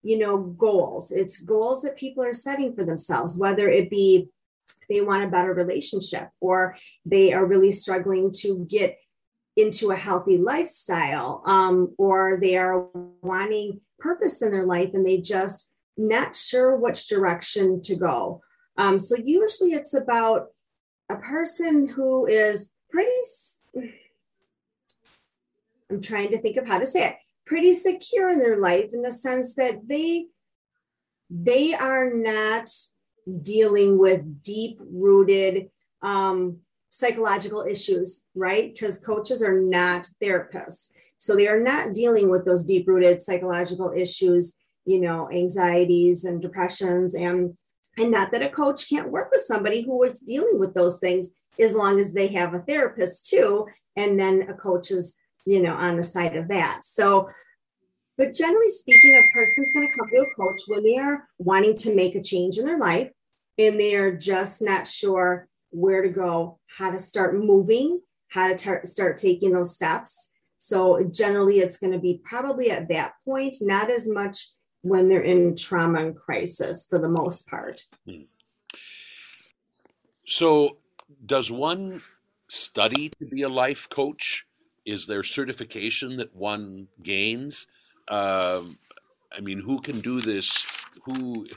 you 0.05 0.17
know 0.17 0.37
goals 0.37 1.11
it's 1.11 1.41
goals 1.41 1.81
that 1.81 1.97
people 1.97 2.23
are 2.23 2.33
setting 2.33 2.73
for 2.75 2.85
themselves 2.85 3.37
whether 3.37 3.67
it 3.67 3.89
be 3.89 4.27
they 4.89 5.01
want 5.01 5.23
a 5.23 5.27
better 5.27 5.53
relationship 5.53 6.29
or 6.39 6.77
they 7.05 7.33
are 7.33 7.45
really 7.45 7.71
struggling 7.71 8.31
to 8.31 8.65
get 8.69 8.97
into 9.55 9.91
a 9.91 9.95
healthy 9.95 10.37
lifestyle 10.37 11.41
um, 11.45 11.93
or 11.97 12.39
they 12.41 12.57
are 12.57 12.87
wanting 13.21 13.79
purpose 13.99 14.41
in 14.41 14.51
their 14.51 14.65
life 14.65 14.91
and 14.93 15.05
they 15.05 15.17
just 15.17 15.71
not 15.97 16.35
sure 16.35 16.75
which 16.75 17.07
direction 17.07 17.81
to 17.81 17.95
go. 17.95 18.41
Um, 18.77 18.99
so 18.99 19.15
usually 19.15 19.71
it's 19.71 19.93
about 19.93 20.47
a 21.09 21.15
person 21.15 21.87
who 21.87 22.25
is 22.25 22.71
pretty, 22.89 23.09
I'm 25.89 26.01
trying 26.01 26.31
to 26.31 26.41
think 26.41 26.57
of 26.57 26.67
how 26.67 26.79
to 26.79 26.87
say 26.87 27.07
it, 27.07 27.15
pretty 27.45 27.73
secure 27.73 28.29
in 28.29 28.39
their 28.39 28.57
life 28.57 28.89
in 28.93 29.01
the 29.01 29.11
sense 29.11 29.55
that 29.55 29.87
they 29.87 30.27
they 31.29 31.73
are 31.73 32.13
not 32.13 32.69
dealing 33.41 33.97
with 33.97 34.43
deep 34.43 34.79
rooted 34.79 35.69
um, 36.03 36.59
psychological 36.91 37.61
issues, 37.61 38.25
right? 38.35 38.71
Because 38.71 38.99
coaches 38.99 39.41
are 39.41 39.59
not 39.59 40.07
therapists. 40.23 40.91
So 41.17 41.35
they 41.35 41.47
are 41.47 41.59
not 41.59 41.93
dealing 41.93 42.29
with 42.29 42.45
those 42.45 42.65
deep 42.65 42.87
rooted 42.87 43.21
psychological 43.21 43.91
issues 43.95 44.55
you 44.85 44.99
know, 44.99 45.29
anxieties 45.31 46.23
and 46.25 46.41
depressions 46.41 47.15
and 47.15 47.57
and 47.97 48.11
not 48.11 48.31
that 48.31 48.41
a 48.41 48.49
coach 48.49 48.89
can't 48.89 49.11
work 49.11 49.29
with 49.31 49.41
somebody 49.41 49.81
who 49.81 50.03
is 50.03 50.19
dealing 50.19 50.59
with 50.59 50.73
those 50.73 50.99
things 50.99 51.31
as 51.57 51.73
long 51.73 51.97
as 51.99 52.13
they 52.13 52.27
have 52.27 52.53
a 52.53 52.59
therapist 52.59 53.25
too 53.25 53.65
and 53.95 54.19
then 54.19 54.41
a 54.49 54.53
coach 54.53 54.91
is 54.91 55.15
you 55.45 55.61
know 55.61 55.73
on 55.73 55.97
the 55.97 56.03
side 56.03 56.35
of 56.35 56.47
that 56.47 56.81
so 56.83 57.29
but 58.17 58.33
generally 58.33 58.69
speaking 58.69 59.15
a 59.15 59.33
person's 59.33 59.71
going 59.73 59.87
to 59.87 59.95
come 59.97 60.07
to 60.09 60.17
a 60.17 60.35
coach 60.35 60.61
when 60.67 60.83
they 60.83 60.97
are 60.97 61.27
wanting 61.37 61.75
to 61.75 61.95
make 61.95 62.15
a 62.15 62.23
change 62.23 62.57
in 62.57 62.65
their 62.65 62.79
life 62.79 63.09
and 63.57 63.79
they 63.79 63.95
are 63.95 64.15
just 64.15 64.61
not 64.61 64.87
sure 64.87 65.47
where 65.69 66.01
to 66.01 66.09
go 66.09 66.59
how 66.67 66.91
to 66.91 66.99
start 66.99 67.35
moving 67.35 67.99
how 68.29 68.47
to 68.47 68.55
tar- 68.55 68.85
start 68.85 69.17
taking 69.17 69.51
those 69.51 69.73
steps 69.73 70.31
so 70.57 71.03
generally 71.11 71.59
it's 71.59 71.77
going 71.77 71.93
to 71.93 71.99
be 71.99 72.21
probably 72.23 72.71
at 72.71 72.87
that 72.87 73.13
point 73.25 73.55
not 73.61 73.89
as 73.89 74.09
much 74.09 74.49
when 74.85 75.09
they're 75.09 75.21
in 75.21 75.55
trauma 75.55 75.99
and 75.99 76.15
crisis 76.15 76.85
for 76.87 76.99
the 76.99 77.09
most 77.09 77.49
part. 77.49 77.83
Hmm. 78.07 78.21
So, 80.27 80.77
does 81.25 81.51
one 81.51 82.01
study 82.49 83.09
to 83.19 83.25
be 83.25 83.41
a 83.41 83.49
life 83.49 83.89
coach? 83.89 84.45
Is 84.85 85.07
there 85.07 85.23
certification 85.23 86.17
that 86.17 86.35
one 86.35 86.87
gains? 87.01 87.67
Um, 88.07 88.77
I 89.35 89.41
mean, 89.41 89.59
who 89.59 89.79
can 89.79 89.99
do 89.99 90.21
this? 90.21 90.67
Who 91.03 91.47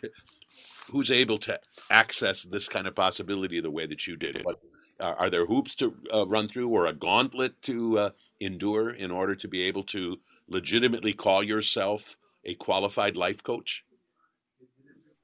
who's 0.90 1.10
able 1.10 1.38
to 1.38 1.60
access 1.90 2.42
this 2.42 2.68
kind 2.68 2.86
of 2.86 2.94
possibility 2.94 3.60
the 3.60 3.70
way 3.70 3.86
that 3.86 4.06
you 4.06 4.16
did 4.16 4.36
it? 4.36 4.46
Uh, 5.00 5.14
are 5.18 5.30
there 5.30 5.46
hoops 5.46 5.74
to 5.76 5.94
uh, 6.12 6.26
run 6.26 6.48
through 6.48 6.68
or 6.68 6.86
a 6.86 6.92
gauntlet 6.92 7.60
to 7.62 7.98
uh, 7.98 8.10
endure 8.40 8.90
in 8.90 9.10
order 9.10 9.34
to 9.34 9.46
be 9.46 9.62
able 9.62 9.84
to 9.84 10.16
legitimately 10.48 11.12
call 11.12 11.42
yourself 11.42 12.16
a 12.44 12.54
qualified 12.54 13.16
life 13.16 13.42
coach? 13.42 13.84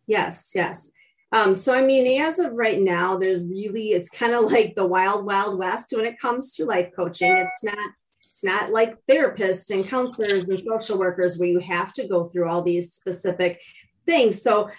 Yes, 0.06 0.52
yes. 0.54 0.90
Um, 1.34 1.54
so, 1.56 1.74
I 1.74 1.82
mean, 1.84 2.22
as 2.22 2.38
of 2.38 2.52
right 2.52 2.80
now, 2.80 3.18
there's 3.18 3.42
really, 3.42 3.88
it's 3.88 4.08
kind 4.08 4.34
of 4.34 4.52
like 4.52 4.76
the 4.76 4.86
wild, 4.86 5.26
wild 5.26 5.58
west 5.58 5.92
when 5.92 6.06
it 6.06 6.20
comes 6.20 6.54
to 6.54 6.64
life 6.64 6.90
coaching. 6.94 7.36
It's 7.36 7.64
not, 7.64 7.90
it's 8.30 8.44
not 8.44 8.70
like 8.70 8.96
therapists 9.10 9.74
and 9.74 9.84
counselors 9.84 10.48
and 10.48 10.60
social 10.60 10.96
workers 10.96 11.36
where 11.36 11.48
you 11.48 11.58
have 11.58 11.92
to 11.94 12.06
go 12.06 12.26
through 12.26 12.48
all 12.48 12.62
these 12.62 12.94
specific 12.94 13.60
things. 14.06 14.40
So, 14.42 14.70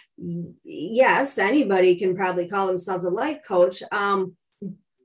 yes, 0.64 1.38
anybody 1.38 1.98
can 1.98 2.16
probably 2.16 2.48
call 2.48 2.68
themselves 2.68 3.04
a 3.04 3.10
life 3.10 3.40
coach. 3.46 3.84
Um, 3.92 4.38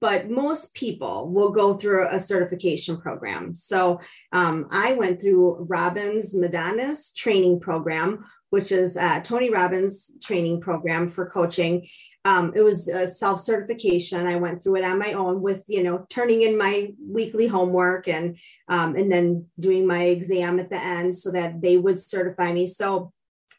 but 0.00 0.30
most 0.30 0.74
people 0.74 1.30
will 1.30 1.50
go 1.50 1.74
through 1.74 2.08
a 2.10 2.18
certification 2.18 3.00
program. 3.00 3.54
So 3.54 4.00
um, 4.32 4.68
I 4.70 4.94
went 4.94 5.20
through 5.20 5.66
Robbins 5.68 6.34
Madanes 6.34 7.14
training 7.14 7.60
program, 7.60 8.24
which 8.50 8.72
is 8.72 8.96
uh, 8.96 9.20
Tony 9.20 9.50
Robbins' 9.50 10.12
training 10.22 10.60
program 10.60 11.08
for 11.08 11.26
coaching. 11.26 11.88
Um, 12.24 12.52
it 12.54 12.60
was 12.60 12.88
a 12.88 13.06
self 13.06 13.40
certification. 13.40 14.26
I 14.26 14.36
went 14.36 14.62
through 14.62 14.76
it 14.76 14.84
on 14.84 14.98
my 14.98 15.14
own 15.14 15.40
with, 15.40 15.64
you 15.68 15.82
know, 15.82 16.06
turning 16.10 16.42
in 16.42 16.58
my 16.58 16.92
weekly 17.00 17.46
homework 17.46 18.08
and 18.08 18.36
um, 18.68 18.94
and 18.96 19.10
then 19.10 19.46
doing 19.58 19.86
my 19.86 20.04
exam 20.04 20.60
at 20.60 20.68
the 20.68 20.82
end 20.82 21.16
so 21.16 21.30
that 21.30 21.62
they 21.62 21.78
would 21.78 21.98
certify 21.98 22.52
me. 22.52 22.66
So 22.66 23.12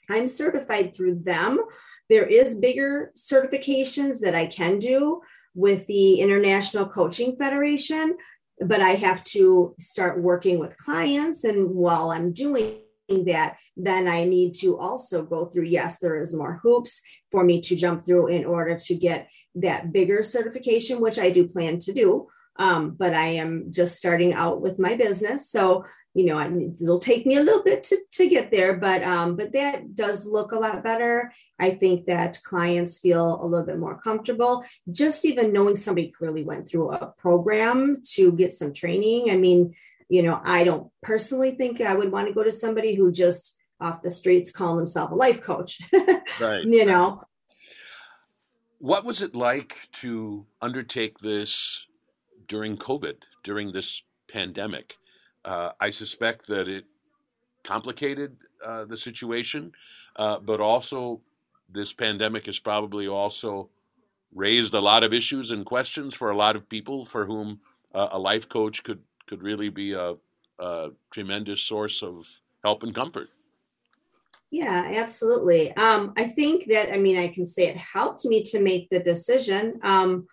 I'm 0.09 0.27
certified 0.27 0.93
through 0.93 1.21
them. 1.23 1.59
There 2.09 2.25
is 2.25 2.59
bigger 2.59 3.11
certifications 3.17 4.19
that 4.19 4.35
I 4.35 4.45
can 4.45 4.77
do 4.77 5.21
with 5.55 5.87
the 5.87 6.19
International 6.19 6.85
Coaching 6.85 7.35
Federation, 7.37 8.17
but 8.59 8.81
I 8.81 8.91
have 8.91 9.23
to 9.25 9.75
start 9.79 10.21
working 10.21 10.59
with 10.59 10.77
clients. 10.77 11.45
And 11.45 11.71
while 11.71 12.11
I'm 12.11 12.31
doing 12.31 12.75
that, 13.25 13.57
then 13.77 14.07
I 14.07 14.23
need 14.25 14.55
to 14.55 14.77
also 14.77 15.23
go 15.23 15.45
through, 15.45 15.65
yes, 15.65 15.99
there 15.99 16.19
is 16.21 16.33
more 16.33 16.59
hoops 16.63 17.01
for 17.31 17.43
me 17.43 17.61
to 17.61 17.75
jump 17.75 18.05
through 18.05 18.27
in 18.27 18.45
order 18.45 18.77
to 18.77 18.95
get 18.95 19.29
that 19.55 19.91
bigger 19.91 20.23
certification, 20.23 20.99
which 21.01 21.19
I 21.19 21.29
do 21.29 21.47
plan 21.47 21.77
to 21.79 21.93
do. 21.93 22.27
Um, 22.57 22.91
but 22.91 23.13
I 23.13 23.27
am 23.27 23.71
just 23.71 23.95
starting 23.95 24.33
out 24.33 24.61
with 24.61 24.77
my 24.77 24.95
business. 24.95 25.49
So 25.49 25.85
you 26.13 26.25
know, 26.25 26.71
it'll 26.81 26.99
take 26.99 27.25
me 27.25 27.37
a 27.37 27.43
little 27.43 27.63
bit 27.63 27.83
to, 27.85 27.97
to 28.13 28.27
get 28.27 28.51
there, 28.51 28.75
but 28.75 29.01
um, 29.03 29.37
but 29.37 29.53
that 29.53 29.95
does 29.95 30.25
look 30.25 30.51
a 30.51 30.59
lot 30.59 30.83
better. 30.83 31.31
I 31.57 31.69
think 31.69 32.05
that 32.07 32.41
clients 32.43 32.99
feel 32.99 33.41
a 33.41 33.45
little 33.45 33.65
bit 33.65 33.79
more 33.79 33.99
comfortable. 33.99 34.65
Just 34.91 35.23
even 35.23 35.53
knowing 35.53 35.77
somebody 35.77 36.11
clearly 36.11 36.43
went 36.43 36.67
through 36.67 36.91
a 36.91 37.13
program 37.17 38.01
to 38.13 38.33
get 38.33 38.53
some 38.53 38.73
training. 38.73 39.31
I 39.31 39.37
mean, 39.37 39.73
you 40.11 40.21
know, 40.23 40.41
I 40.43 40.65
don't 40.65 40.91
personally 41.01 41.51
think 41.51 41.79
I 41.79 41.95
would 41.95 42.11
want 42.11 42.27
to 42.27 42.33
go 42.33 42.43
to 42.43 42.51
somebody 42.51 42.95
who 42.95 43.13
just 43.13 43.57
off 43.79 44.01
the 44.01 44.11
streets 44.11 44.51
call 44.51 44.77
himself 44.77 45.09
a 45.11 45.15
life 45.15 45.39
coach. 45.39 45.79
right. 46.39 46.65
You 46.65 46.85
know. 46.85 47.23
What 48.79 49.05
was 49.05 49.21
it 49.21 49.33
like 49.33 49.77
to 50.01 50.45
undertake 50.61 51.17
this 51.19 51.87
during 52.49 52.75
COVID, 52.75 53.15
during 53.45 53.71
this 53.71 54.03
pandemic? 54.27 54.97
Uh, 55.45 55.69
I 55.79 55.91
suspect 55.91 56.45
that 56.47 56.67
it 56.67 56.83
complicated 57.63 58.35
uh, 58.65 58.83
the 58.83 58.97
situation, 58.97 59.71
uh, 60.17 60.39
but 60.39 60.59
also 60.59 61.21
this 61.73 61.93
pandemic 61.93 62.47
has 62.47 62.59
probably 62.59 63.07
also 63.07 63.69
raised 64.35 64.73
a 64.73 64.81
lot 64.81 65.05
of 65.05 65.13
issues 65.13 65.51
and 65.51 65.65
questions 65.65 66.13
for 66.13 66.31
a 66.31 66.35
lot 66.35 66.57
of 66.57 66.67
people 66.67 67.05
for 67.05 67.25
whom 67.25 67.61
uh, 67.93 68.09
a 68.11 68.19
life 68.19 68.49
coach 68.49 68.83
could 68.83 68.99
could 69.31 69.41
really 69.41 69.69
be 69.69 69.93
a, 69.93 70.15
a, 70.59 70.89
tremendous 71.09 71.61
source 71.61 72.03
of 72.03 72.27
help 72.65 72.83
and 72.83 72.93
comfort. 72.93 73.29
Yeah, 74.51 74.91
absolutely. 74.95 75.73
Um, 75.77 76.11
I 76.17 76.25
think 76.25 76.65
that 76.69 76.91
I 76.93 76.97
mean 76.97 77.17
I 77.17 77.29
can 77.29 77.45
say 77.45 77.67
it 77.67 77.77
helped 77.77 78.25
me 78.25 78.43
to 78.43 78.59
make 78.59 78.89
the 78.89 78.99
decision. 78.99 79.79
Um, 79.83 80.27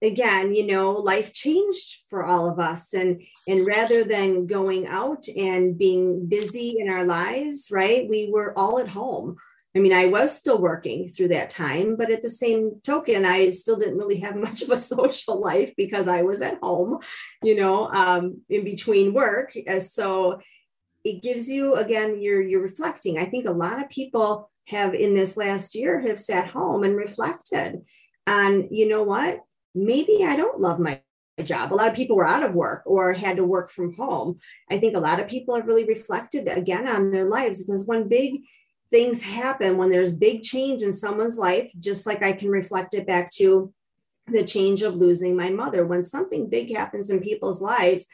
again, 0.00 0.54
you 0.54 0.66
know, 0.66 0.92
life 0.92 1.34
changed 1.34 2.04
for 2.08 2.24
all 2.24 2.48
of 2.48 2.58
us, 2.58 2.94
and 2.94 3.20
and 3.46 3.66
rather 3.66 4.02
than 4.02 4.46
going 4.46 4.86
out 4.86 5.28
and 5.28 5.76
being 5.76 6.26
busy 6.26 6.76
in 6.78 6.88
our 6.88 7.04
lives, 7.04 7.68
right, 7.70 8.08
we 8.08 8.30
were 8.32 8.58
all 8.58 8.78
at 8.78 8.88
home. 8.88 9.36
I 9.74 9.78
mean, 9.78 9.92
I 9.92 10.06
was 10.06 10.36
still 10.36 10.58
working 10.58 11.08
through 11.08 11.28
that 11.28 11.48
time, 11.48 11.96
but 11.96 12.10
at 12.10 12.20
the 12.20 12.28
same 12.28 12.80
token, 12.84 13.24
I 13.24 13.48
still 13.48 13.76
didn't 13.76 13.96
really 13.96 14.18
have 14.20 14.36
much 14.46 14.62
of 14.62 14.70
a 14.70 14.78
social 14.78 15.40
life 15.40 15.72
because 15.76 16.08
I 16.08 16.22
was 16.22 16.42
at 16.42 16.58
home, 16.62 16.98
you 17.42 17.56
know, 17.56 17.88
um, 17.88 18.42
in 18.48 18.64
between 18.64 19.14
work. 19.14 19.56
So 19.80 20.40
it 21.04 21.22
gives 21.22 21.48
you 21.48 21.74
again, 21.76 22.20
you're 22.20 22.42
you're 22.42 22.62
reflecting. 22.62 23.18
I 23.18 23.24
think 23.24 23.46
a 23.46 23.52
lot 23.52 23.82
of 23.82 23.90
people 23.90 24.50
have 24.68 24.94
in 24.94 25.14
this 25.14 25.36
last 25.36 25.74
year 25.74 26.00
have 26.00 26.20
sat 26.20 26.48
home 26.48 26.84
and 26.84 26.96
reflected. 26.96 27.82
And 28.26 28.68
you 28.70 28.88
know 28.88 29.02
what? 29.02 29.40
Maybe 29.74 30.24
I 30.24 30.36
don't 30.36 30.60
love 30.60 30.78
my 30.78 31.00
job. 31.42 31.72
A 31.72 31.74
lot 31.74 31.88
of 31.88 31.94
people 31.94 32.14
were 32.14 32.26
out 32.26 32.44
of 32.44 32.54
work 32.54 32.82
or 32.86 33.12
had 33.12 33.36
to 33.36 33.44
work 33.44 33.70
from 33.72 33.94
home. 33.94 34.38
I 34.70 34.78
think 34.78 34.94
a 34.94 35.00
lot 35.00 35.18
of 35.18 35.28
people 35.28 35.56
have 35.56 35.66
really 35.66 35.84
reflected 35.84 36.46
again 36.46 36.86
on 36.86 37.10
their 37.10 37.24
lives 37.24 37.64
because 37.64 37.86
one 37.86 38.08
big 38.08 38.42
things 38.92 39.22
happen 39.22 39.76
when 39.76 39.90
there's 39.90 40.14
big 40.14 40.42
change 40.42 40.82
in 40.82 40.92
someone's 40.92 41.38
life, 41.38 41.72
just 41.80 42.06
like 42.06 42.22
I 42.22 42.32
can 42.32 42.50
reflect 42.50 42.94
it 42.94 43.06
back 43.06 43.30
to 43.32 43.72
the 44.28 44.44
change 44.44 44.82
of 44.82 44.94
losing 44.94 45.34
my 45.34 45.50
mother. 45.50 45.84
When 45.84 46.04
something 46.04 46.48
big 46.48 46.72
happens 46.74 47.10
in 47.10 47.20
people's 47.20 47.60
lives, 47.60 48.06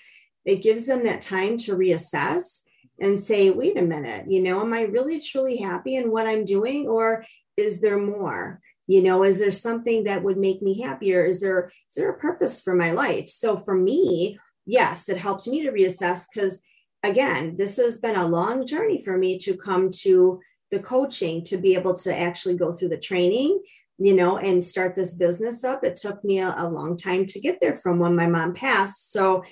it 0.44 0.62
gives 0.62 0.86
them 0.86 1.04
that 1.04 1.20
time 1.20 1.58
to 1.58 1.76
reassess 1.76 2.62
and 3.00 3.20
say, 3.20 3.50
wait 3.50 3.76
a 3.76 3.82
minute, 3.82 4.30
you 4.30 4.40
know, 4.40 4.60
am 4.60 4.72
I 4.72 4.82
really 4.82 5.20
truly 5.20 5.58
happy 5.58 5.96
in 5.96 6.10
what 6.10 6.26
I'm 6.26 6.44
doing? 6.44 6.88
Or 6.88 7.24
is 7.56 7.80
there 7.80 7.98
more? 7.98 8.60
You 8.86 9.02
know, 9.02 9.24
is 9.24 9.38
there 9.38 9.50
something 9.50 10.04
that 10.04 10.22
would 10.22 10.38
make 10.38 10.62
me 10.62 10.80
happier? 10.80 11.24
Is 11.24 11.40
there 11.40 11.70
is 11.88 11.94
there 11.96 12.10
a 12.10 12.18
purpose 12.18 12.62
for 12.62 12.74
my 12.74 12.92
life? 12.92 13.28
So 13.28 13.58
for 13.58 13.74
me, 13.74 14.38
yes, 14.64 15.08
it 15.08 15.18
helped 15.18 15.46
me 15.46 15.62
to 15.64 15.72
reassess 15.72 16.26
because 16.32 16.62
again, 17.02 17.56
this 17.56 17.76
has 17.76 17.98
been 17.98 18.16
a 18.16 18.26
long 18.26 18.66
journey 18.66 19.02
for 19.02 19.16
me 19.18 19.38
to 19.40 19.56
come 19.56 19.90
to 20.02 20.40
the 20.70 20.78
coaching 20.78 21.42
to 21.44 21.56
be 21.56 21.74
able 21.74 21.94
to 21.94 22.16
actually 22.16 22.56
go 22.56 22.72
through 22.72 22.88
the 22.88 22.98
training 22.98 23.60
you 23.98 24.14
know 24.14 24.38
and 24.38 24.64
start 24.64 24.94
this 24.94 25.14
business 25.14 25.64
up. 25.64 25.84
It 25.84 25.96
took 25.96 26.22
me 26.24 26.38
a, 26.38 26.54
a 26.56 26.68
long 26.68 26.96
time 26.96 27.26
to 27.26 27.40
get 27.40 27.60
there 27.60 27.76
from 27.76 27.98
when 27.98 28.14
my 28.14 28.26
mom 28.26 28.54
passed. 28.54 29.12
So 29.12 29.44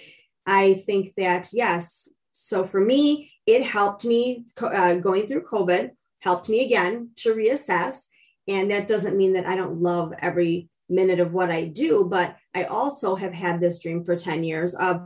i 0.46 0.74
think 0.74 1.12
that 1.16 1.50
yes. 1.52 2.08
So 2.32 2.64
for 2.64 2.80
me 2.80 3.32
it 3.46 3.64
helped 3.64 4.04
me 4.04 4.44
uh, 4.60 4.94
going 4.94 5.26
through 5.26 5.44
covid 5.44 5.90
helped 6.20 6.48
me 6.48 6.64
again 6.64 7.10
to 7.16 7.34
reassess. 7.34 8.06
And 8.48 8.70
that 8.70 8.88
doesn't 8.88 9.16
mean 9.16 9.32
that 9.34 9.46
i 9.46 9.56
don't 9.56 9.80
love 9.80 10.14
every 10.20 10.68
minute 10.88 11.18
of 11.18 11.32
what 11.32 11.50
i 11.50 11.64
do 11.64 12.04
but 12.08 12.36
i 12.54 12.62
also 12.62 13.16
have 13.16 13.32
had 13.32 13.58
this 13.58 13.80
dream 13.80 14.04
for 14.04 14.14
10 14.14 14.44
years 14.44 14.72
of 14.76 15.02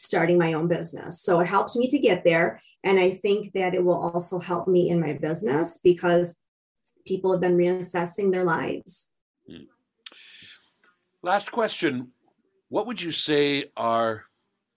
starting 0.00 0.38
my 0.38 0.52
own 0.54 0.66
business 0.66 1.22
so 1.22 1.40
it 1.40 1.48
helped 1.48 1.76
me 1.76 1.88
to 1.88 1.98
get 1.98 2.24
there 2.24 2.60
and 2.82 2.98
I 2.98 3.10
think 3.10 3.52
that 3.52 3.74
it 3.74 3.84
will 3.84 4.00
also 4.12 4.38
help 4.38 4.66
me 4.66 4.88
in 4.88 5.00
my 5.00 5.12
business 5.12 5.78
because 5.78 6.38
people 7.06 7.32
have 7.32 7.40
been 7.40 7.56
reassessing 7.56 8.32
their 8.32 8.44
lives. 8.44 9.10
Hmm. 9.48 9.64
Last 11.22 11.52
question. 11.52 12.08
What 12.68 12.86
would 12.86 13.02
you 13.02 13.10
say 13.10 13.66
are 13.76 14.24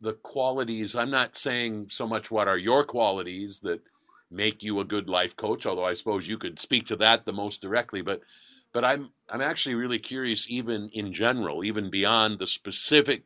the 0.01 0.13
qualities? 0.13 0.95
I'm 0.95 1.11
not 1.11 1.35
saying 1.35 1.87
so 1.89 2.07
much 2.07 2.31
what 2.31 2.47
are 2.47 2.57
your 2.57 2.83
qualities 2.83 3.59
that 3.61 3.81
make 4.31 4.63
you 4.63 4.79
a 4.79 4.85
good 4.85 5.07
life 5.07 5.35
coach, 5.35 5.65
although 5.65 5.85
I 5.85 5.93
suppose 5.93 6.27
you 6.27 6.37
could 6.37 6.59
speak 6.59 6.87
to 6.87 6.95
that 6.97 7.23
the 7.23 7.33
most 7.33 7.61
directly, 7.61 8.01
but 8.01 8.21
but 8.73 8.83
I'm 8.83 9.11
I'm 9.29 9.41
actually 9.41 9.75
really 9.75 9.99
curious 9.99 10.47
even 10.49 10.89
in 10.93 11.13
general, 11.13 11.63
even 11.63 11.91
beyond 11.91 12.39
the 12.39 12.47
specific 12.47 13.23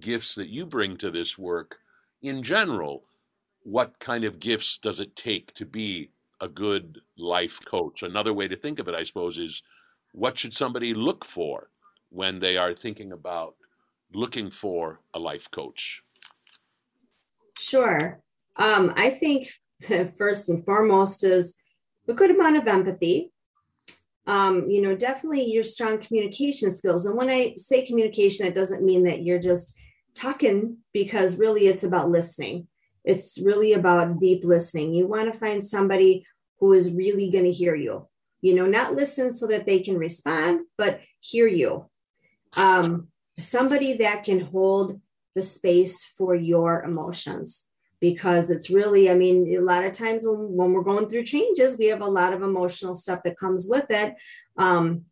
gifts 0.00 0.34
that 0.34 0.48
you 0.48 0.66
bring 0.66 0.96
to 0.98 1.10
this 1.10 1.38
work 1.38 1.78
in 2.22 2.42
general 2.42 3.04
what 3.66 3.98
kind 3.98 4.22
of 4.22 4.38
gifts 4.38 4.78
does 4.78 5.00
it 5.00 5.16
take 5.16 5.52
to 5.54 5.66
be 5.66 6.08
a 6.40 6.46
good 6.46 7.00
life 7.18 7.58
coach? 7.64 8.04
Another 8.04 8.32
way 8.32 8.46
to 8.46 8.54
think 8.54 8.78
of 8.78 8.86
it, 8.86 8.94
I 8.94 9.02
suppose, 9.02 9.38
is 9.38 9.60
what 10.12 10.38
should 10.38 10.54
somebody 10.54 10.94
look 10.94 11.24
for 11.24 11.68
when 12.10 12.38
they 12.38 12.56
are 12.56 12.74
thinking 12.74 13.10
about 13.10 13.56
looking 14.14 14.50
for 14.50 15.00
a 15.14 15.18
life 15.18 15.50
coach? 15.50 16.00
Sure. 17.58 18.20
Um, 18.54 18.92
I 18.96 19.10
think 19.10 19.52
first 20.16 20.48
and 20.48 20.64
foremost 20.64 21.24
is 21.24 21.56
a 22.06 22.14
good 22.14 22.30
amount 22.30 22.58
of 22.58 22.68
empathy. 22.68 23.32
Um, 24.28 24.70
you 24.70 24.80
know, 24.80 24.94
definitely 24.94 25.44
your 25.44 25.64
strong 25.64 25.98
communication 25.98 26.70
skills. 26.70 27.06
And 27.06 27.16
when 27.16 27.30
I 27.30 27.54
say 27.56 27.84
communication, 27.84 28.46
it 28.46 28.54
doesn't 28.54 28.84
mean 28.84 29.02
that 29.04 29.22
you're 29.22 29.40
just 29.40 29.76
talking 30.16 30.78
because 30.92 31.38
really 31.38 31.66
it's 31.66 31.84
about 31.84 32.10
listening. 32.10 32.68
It's 33.04 33.38
really 33.38 33.72
about 33.72 34.18
deep 34.18 34.44
listening. 34.44 34.94
You 34.94 35.06
want 35.06 35.32
to 35.32 35.38
find 35.38 35.64
somebody 35.64 36.26
who 36.58 36.72
is 36.72 36.92
really 36.92 37.30
going 37.30 37.44
to 37.44 37.52
hear 37.52 37.74
you, 37.74 38.08
you 38.40 38.54
know, 38.54 38.66
not 38.66 38.94
listen 38.94 39.34
so 39.34 39.46
that 39.48 39.66
they 39.66 39.80
can 39.80 39.96
respond, 39.98 40.60
but 40.76 41.00
hear 41.20 41.46
you. 41.46 41.88
Um, 42.56 43.08
somebody 43.38 43.98
that 43.98 44.24
can 44.24 44.40
hold 44.40 45.00
the 45.34 45.42
space 45.42 46.02
for 46.02 46.34
your 46.34 46.82
emotions 46.82 47.68
because 48.00 48.50
it's 48.50 48.70
really 48.70 49.10
i 49.10 49.14
mean 49.14 49.54
a 49.56 49.60
lot 49.60 49.84
of 49.84 49.92
times 49.92 50.26
when, 50.26 50.36
when 50.56 50.72
we're 50.72 50.82
going 50.82 51.08
through 51.08 51.24
changes 51.24 51.78
we 51.78 51.86
have 51.86 52.00
a 52.00 52.06
lot 52.06 52.32
of 52.32 52.42
emotional 52.42 52.94
stuff 52.94 53.22
that 53.22 53.38
comes 53.38 53.66
with 53.68 53.86
it 53.90 54.14
um, 54.56 55.04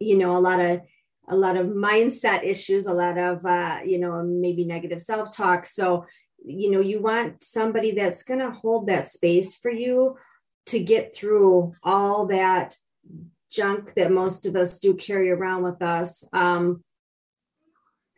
you 0.00 0.16
know 0.16 0.36
a 0.36 0.40
lot 0.40 0.60
of 0.60 0.80
a 1.28 1.36
lot 1.36 1.56
of 1.56 1.66
mindset 1.66 2.44
issues 2.44 2.86
a 2.86 2.94
lot 2.94 3.18
of 3.18 3.44
uh, 3.44 3.78
you 3.84 3.98
know 3.98 4.22
maybe 4.22 4.64
negative 4.64 5.00
self-talk. 5.00 5.66
So 5.66 6.06
you 6.44 6.70
know 6.70 6.80
you 6.80 7.00
want 7.00 7.42
somebody 7.42 7.92
that's 7.92 8.22
going 8.22 8.40
to 8.40 8.50
hold 8.50 8.86
that 8.88 9.06
space 9.06 9.56
for 9.56 9.70
you 9.70 10.16
to 10.66 10.82
get 10.82 11.14
through 11.14 11.74
all 11.82 12.26
that 12.26 12.76
junk 13.50 13.94
that 13.94 14.12
most 14.12 14.46
of 14.46 14.54
us 14.54 14.78
do 14.78 14.94
carry 14.94 15.30
around 15.30 15.62
with 15.62 15.82
us. 15.82 16.28
Um, 16.32 16.84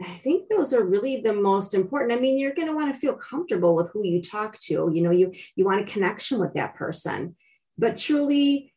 i 0.02 0.16
think 0.16 0.48
those 0.48 0.72
are 0.72 0.82
really 0.84 1.20
the 1.20 1.34
most 1.34 1.74
important. 1.74 2.12
I 2.12 2.20
mean 2.20 2.38
you're 2.38 2.54
going 2.54 2.68
to 2.68 2.74
want 2.74 2.92
to 2.92 3.00
feel 3.00 3.14
comfortable 3.14 3.74
with 3.74 3.90
who 3.92 4.04
you 4.04 4.22
talk 4.22 4.58
to. 4.60 4.90
You 4.92 5.02
know 5.02 5.10
you 5.10 5.32
you 5.56 5.64
want 5.64 5.82
a 5.82 5.92
connection 5.92 6.38
with 6.38 6.54
that 6.54 6.74
person. 6.74 7.36
But 7.76 7.96
truly 7.96 8.74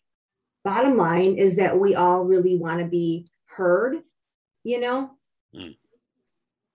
bottom 0.63 0.95
line 0.97 1.35
is 1.37 1.57
that 1.57 1.79
we 1.79 1.95
all 1.95 2.23
really 2.23 2.57
want 2.57 2.79
to 2.79 2.85
be 2.85 3.29
heard 3.45 3.97
you 4.63 4.79
know 4.79 5.11
mm 5.55 5.75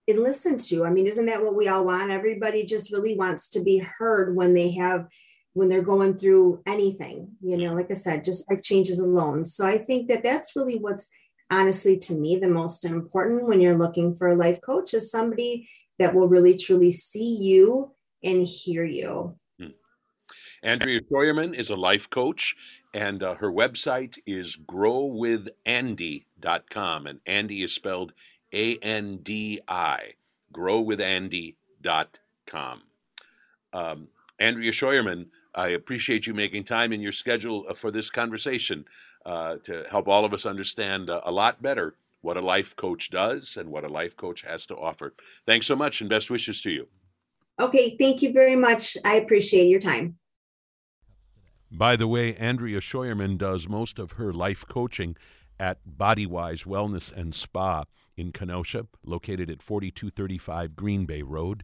and 0.09 0.23
listen 0.23 0.57
to. 0.57 0.85
I 0.85 0.89
mean, 0.89 1.07
isn't 1.07 1.27
that 1.27 1.43
what 1.43 1.55
we 1.55 1.67
all 1.67 1.85
want? 1.85 2.11
Everybody 2.11 2.65
just 2.65 2.91
really 2.91 3.15
wants 3.15 3.47
to 3.49 3.61
be 3.61 3.77
heard 3.77 4.35
when 4.35 4.53
they 4.53 4.71
have 4.71 5.07
when 5.53 5.67
they're 5.67 5.81
going 5.81 6.15
through 6.15 6.61
anything, 6.65 7.27
you 7.41 7.57
know, 7.57 7.73
like 7.73 7.89
I 7.89 7.95
said, 7.95 8.23
just 8.23 8.49
like 8.49 8.61
changes 8.61 8.99
alone. 8.99 9.43
So 9.45 9.65
I 9.65 9.77
think 9.77 10.07
that 10.07 10.23
that's 10.23 10.55
really 10.55 10.77
what's 10.77 11.09
honestly 11.51 11.97
to 11.97 12.13
me 12.13 12.37
the 12.37 12.47
most 12.47 12.85
important 12.85 13.47
when 13.47 13.59
you're 13.59 13.77
looking 13.77 14.15
for 14.15 14.27
a 14.27 14.35
life 14.35 14.61
coach 14.61 14.93
is 14.93 15.09
somebody 15.09 15.67
that 15.97 16.13
will 16.13 16.27
really 16.27 16.55
truly 16.55 16.91
see 16.91 17.35
you 17.41 17.93
and 18.23 18.45
hear 18.45 18.85
you. 18.85 19.35
Hmm. 19.59 19.69
Andrea 20.61 21.01
Scheuerman 21.01 21.55
is 21.55 21.71
a 21.71 21.75
life 21.75 22.09
coach, 22.09 22.55
and 22.93 23.23
uh, 23.23 23.35
her 23.35 23.51
website 23.51 24.17
is 24.25 24.57
growwithandi.com. 24.57 27.07
And 27.07 27.23
Andi 27.25 27.63
is 27.63 27.73
spelled 27.73 28.11
a 28.53 28.77
N 28.77 29.19
D 29.23 29.61
I, 29.67 30.13
growwithandi.com. 30.53 32.81
Um, 33.71 34.07
Andrea 34.39 34.71
Scheuerman, 34.71 35.27
I 35.53 35.69
appreciate 35.69 36.25
you 36.25 36.33
making 36.33 36.63
time 36.63 36.93
in 36.93 37.01
your 37.01 37.11
schedule 37.11 37.65
uh, 37.69 37.73
for 37.73 37.91
this 37.91 38.09
conversation 38.09 38.85
uh, 39.25 39.57
to 39.63 39.85
help 39.89 40.07
all 40.07 40.25
of 40.25 40.33
us 40.33 40.45
understand 40.45 41.09
uh, 41.09 41.21
a 41.25 41.31
lot 41.31 41.61
better 41.61 41.95
what 42.21 42.37
a 42.37 42.41
life 42.41 42.75
coach 42.75 43.11
does 43.11 43.57
and 43.57 43.69
what 43.69 43.83
a 43.83 43.87
life 43.87 44.17
coach 44.17 44.41
has 44.41 44.65
to 44.65 44.75
offer. 44.75 45.13
Thanks 45.45 45.67
so 45.67 45.75
much 45.75 46.01
and 46.01 46.09
best 46.09 46.29
wishes 46.29 46.61
to 46.61 46.71
you. 46.71 46.87
Okay, 47.59 47.95
thank 47.99 48.21
you 48.21 48.31
very 48.31 48.55
much. 48.55 48.97
I 49.05 49.15
appreciate 49.15 49.67
your 49.67 49.79
time. 49.79 50.17
By 51.71 51.95
the 51.95 52.07
way, 52.07 52.35
Andrea 52.35 52.79
Scheuerman 52.79 53.37
does 53.37 53.67
most 53.67 53.99
of 53.99 54.13
her 54.13 54.33
life 54.33 54.65
coaching 54.67 55.15
at 55.59 55.79
Bodywise 55.85 56.63
Wellness 56.65 57.11
and 57.11 57.35
Spa 57.35 57.83
in 58.17 58.31
Kenosha, 58.31 58.87
located 59.05 59.49
at 59.49 59.61
4235 59.61 60.75
Green 60.75 61.05
Bay 61.05 61.21
Road. 61.21 61.63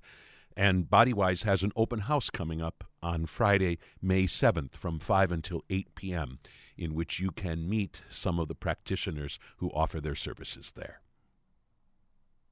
And 0.56 0.90
Bodywise 0.90 1.44
has 1.44 1.64
an 1.64 1.72
open 1.76 2.00
house 2.02 2.30
coming 2.30 2.62
up 2.62 2.84
on 3.02 3.26
Friday, 3.26 3.78
May 4.02 4.26
7th 4.26 4.76
from 4.76 5.00
5 5.00 5.32
until 5.32 5.64
8 5.70 5.96
p.m., 5.96 6.40
in 6.78 6.94
which 6.94 7.20
you 7.20 7.32
can 7.32 7.68
meet 7.68 8.02
some 8.10 8.40
of 8.40 8.48
the 8.48 8.56
practitioners 8.56 9.40
who 9.58 9.70
offer 9.72 10.00
their 10.00 10.16
services 10.16 10.74
there. 10.76 11.02